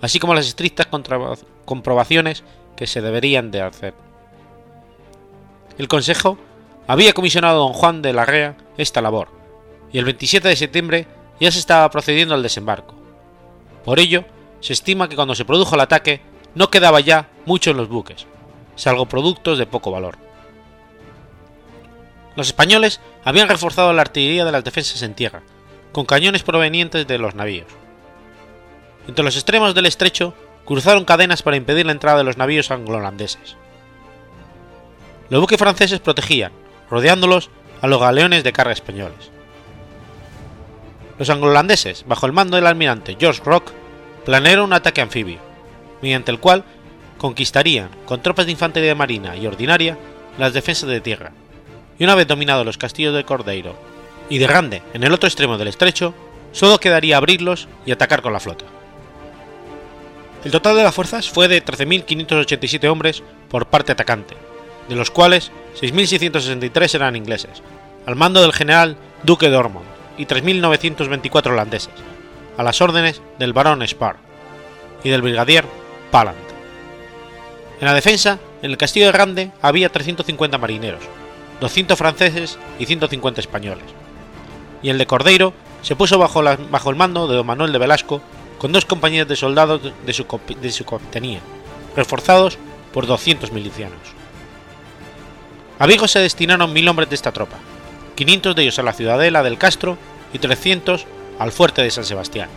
[0.02, 0.88] así como las estrictas
[1.66, 2.44] comprobaciones
[2.76, 3.94] que se deberían de hacer.
[5.78, 6.38] El Consejo
[6.88, 9.37] había comisionado a don Juan de la Rea esta labor,
[9.92, 11.08] y el 27 de septiembre
[11.40, 12.96] ya se estaba procediendo al desembarco.
[13.84, 14.26] Por ello,
[14.60, 16.22] se estima que cuando se produjo el ataque
[16.56, 18.26] no quedaba ya mucho en los buques,
[18.76, 20.18] salvo productos de poco valor.
[22.36, 25.42] Los españoles habían reforzado la artillería de las defensas en tierra,
[25.92, 27.68] con cañones provenientes de los navíos.
[29.08, 30.34] Entre los extremos del estrecho
[30.66, 33.56] cruzaron cadenas para impedir la entrada de los navíos anglo-holandeses.
[35.30, 36.52] Los buques franceses protegían,
[36.90, 37.50] rodeándolos,
[37.82, 39.32] a los galeones de carga españoles.
[41.20, 43.72] Los anglo-holandeses, bajo el mando del almirante George Rock,
[44.26, 45.40] planearon un ataque anfibio,
[46.02, 46.64] mediante el cual
[47.18, 49.98] conquistarían, con tropas de infantería marina y ordinaria,
[50.38, 51.32] las defensas de tierra,
[51.98, 53.76] y una vez dominados los castillos de Cordeiro
[54.30, 56.14] y de Rande en el otro extremo del estrecho,
[56.52, 58.66] solo quedaría abrirlos y atacar con la flota.
[60.44, 64.36] El total de las fuerzas fue de 13.587 hombres por parte atacante,
[64.88, 65.52] de los cuales
[65.82, 67.64] 6.663 eran ingleses,
[68.06, 71.94] al mando del general Duque de Ormond, y 3.924 holandeses,
[72.58, 74.18] a las órdenes del barón Spar
[75.04, 75.66] y del brigadier
[76.12, 76.38] Palant.
[77.80, 81.04] En la defensa, en el castillo de Rande había 350 marineros,
[81.62, 83.86] 200 franceses y 150 españoles,
[84.82, 88.22] y el de Cordeiro se puso bajo, el mando de don Manuel de Velasco
[88.58, 91.40] con dos compañías de soldados de su, de capitanía,
[91.96, 92.58] reforzados
[92.94, 94.00] por 200 milicianos.
[95.80, 97.58] A Vigo se destinaron mil hombres de esta tropa,
[98.18, 99.98] 500 de ellos a la ciudadela del Castro
[100.34, 101.06] y 300
[101.40, 102.50] al fuerte de San Sebastián.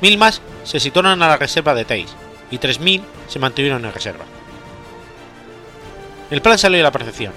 [0.00, 2.16] Mil más se situaron a la reserva de Teis
[2.50, 4.24] y 3.000 se mantuvieron en reserva.
[6.30, 7.32] El plan salió a la perfección.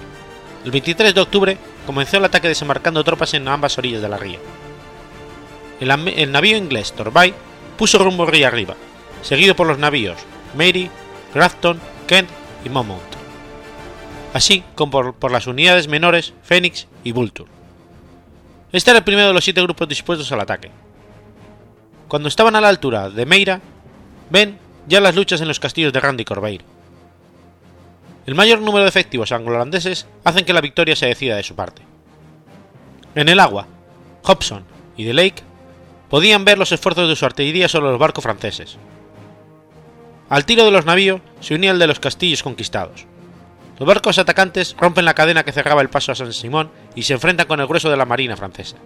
[0.63, 4.39] El 23 de octubre comenzó el ataque desembarcando tropas en ambas orillas de la ría.
[5.81, 7.33] El, el navío inglés Torbay
[7.77, 8.75] puso rumbo río arriba,
[9.21, 10.17] seguido por los navíos
[10.55, 10.89] Mary,
[11.33, 12.29] Grafton, Kent
[12.63, 13.14] y Monmouth,
[14.35, 17.49] así como por, las unidades menores Phoenix y Vulture.
[18.73, 20.71] Este era el primero de los siete grupos dispuestos al ataque.
[22.09, 23.61] Cuando estaban a la altura de Meira,
[24.29, 26.63] ven ya las luchas en los castillos de Randy Corbeil.
[28.25, 31.83] El mayor número de efectivos anglo-holandeses hacen que la victoria se decida de su parte.
[33.15, 33.67] En el agua,
[34.23, 34.65] Hobson
[34.97, 35.43] y de Lake
[36.09, 38.75] podían ver los esfuerzos de su artillería sobre los barcos franceses.
[40.27, 43.07] Al tiro de los navíos se unía el de los castillos conquistados.
[43.77, 47.13] Los barcos atacantes rompen la cadena que cerraba el paso a San Simón y se
[47.13, 48.77] enfrentan con el grueso de la marina francesa.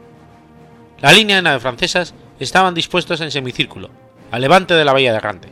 [1.00, 3.90] La línea de naves francesas estaban dispuestas en semicírculo,
[4.32, 5.50] al levante de la bahía de Rande.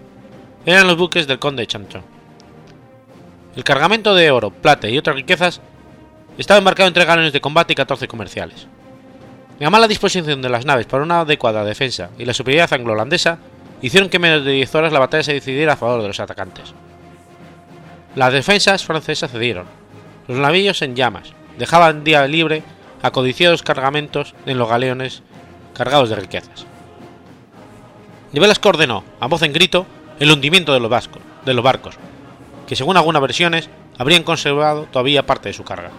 [0.66, 2.04] Eran los buques del conde de.
[3.56, 5.62] El cargamento de oro, plata y otras riquezas
[6.38, 8.68] estaba embarcado entre galones de combate y 14 comerciales.
[9.60, 13.40] La mala disposición de las naves para una adecuada defensa y la superioridad anglo-holandesa
[13.82, 16.20] hicieron que en menos de 10 horas la batalla se decidiera a favor de los
[16.20, 16.74] atacantes.
[18.18, 19.68] Las defensas francesas cedieron.
[20.28, 22.64] Los navíos en llamas dejaban día libre
[23.04, 25.22] a codiciados cargamentos en los galeones
[25.76, 26.66] cargados de riquezas.
[28.34, 29.86] Y Velasco ordenó, a voz en grito,
[30.20, 31.94] el hundimiento de los, vascos, de los barcos,
[32.66, 35.92] que según algunas versiones habrían conservado todavía parte de su carga.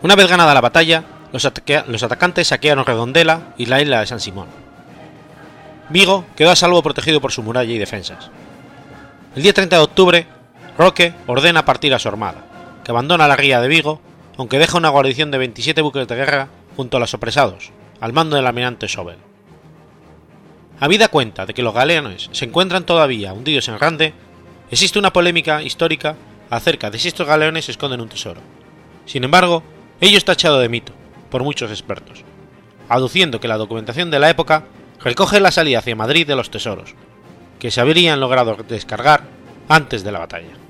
[0.00, 1.04] Una vez ganada la batalla,
[1.34, 1.46] los,
[1.86, 4.48] los atacantes saquearon Redondela y la isla de San Simón.
[5.90, 8.30] Vigo quedó a salvo protegido por su muralla y defensas.
[9.36, 10.39] El día 30 de octubre,
[10.80, 12.42] Roque ordena partir a su armada,
[12.82, 14.00] que abandona la ría de Vigo,
[14.38, 17.70] aunque deja una guarnición de 27 buques de guerra junto a los apresados,
[18.00, 19.18] al mando del almirante Sobel.
[20.78, 24.14] Habida cuenta de que los galeones se encuentran todavía hundidos en Rande,
[24.70, 26.16] existe una polémica histórica
[26.48, 28.40] acerca de si estos galeones esconden un tesoro.
[29.04, 29.62] Sin embargo,
[30.00, 30.94] ello está echado de mito,
[31.28, 32.24] por muchos expertos,
[32.88, 34.64] aduciendo que la documentación de la época
[35.04, 36.94] recoge la salida hacia Madrid de los tesoros,
[37.58, 39.24] que se habrían logrado descargar
[39.68, 40.69] antes de la batalla.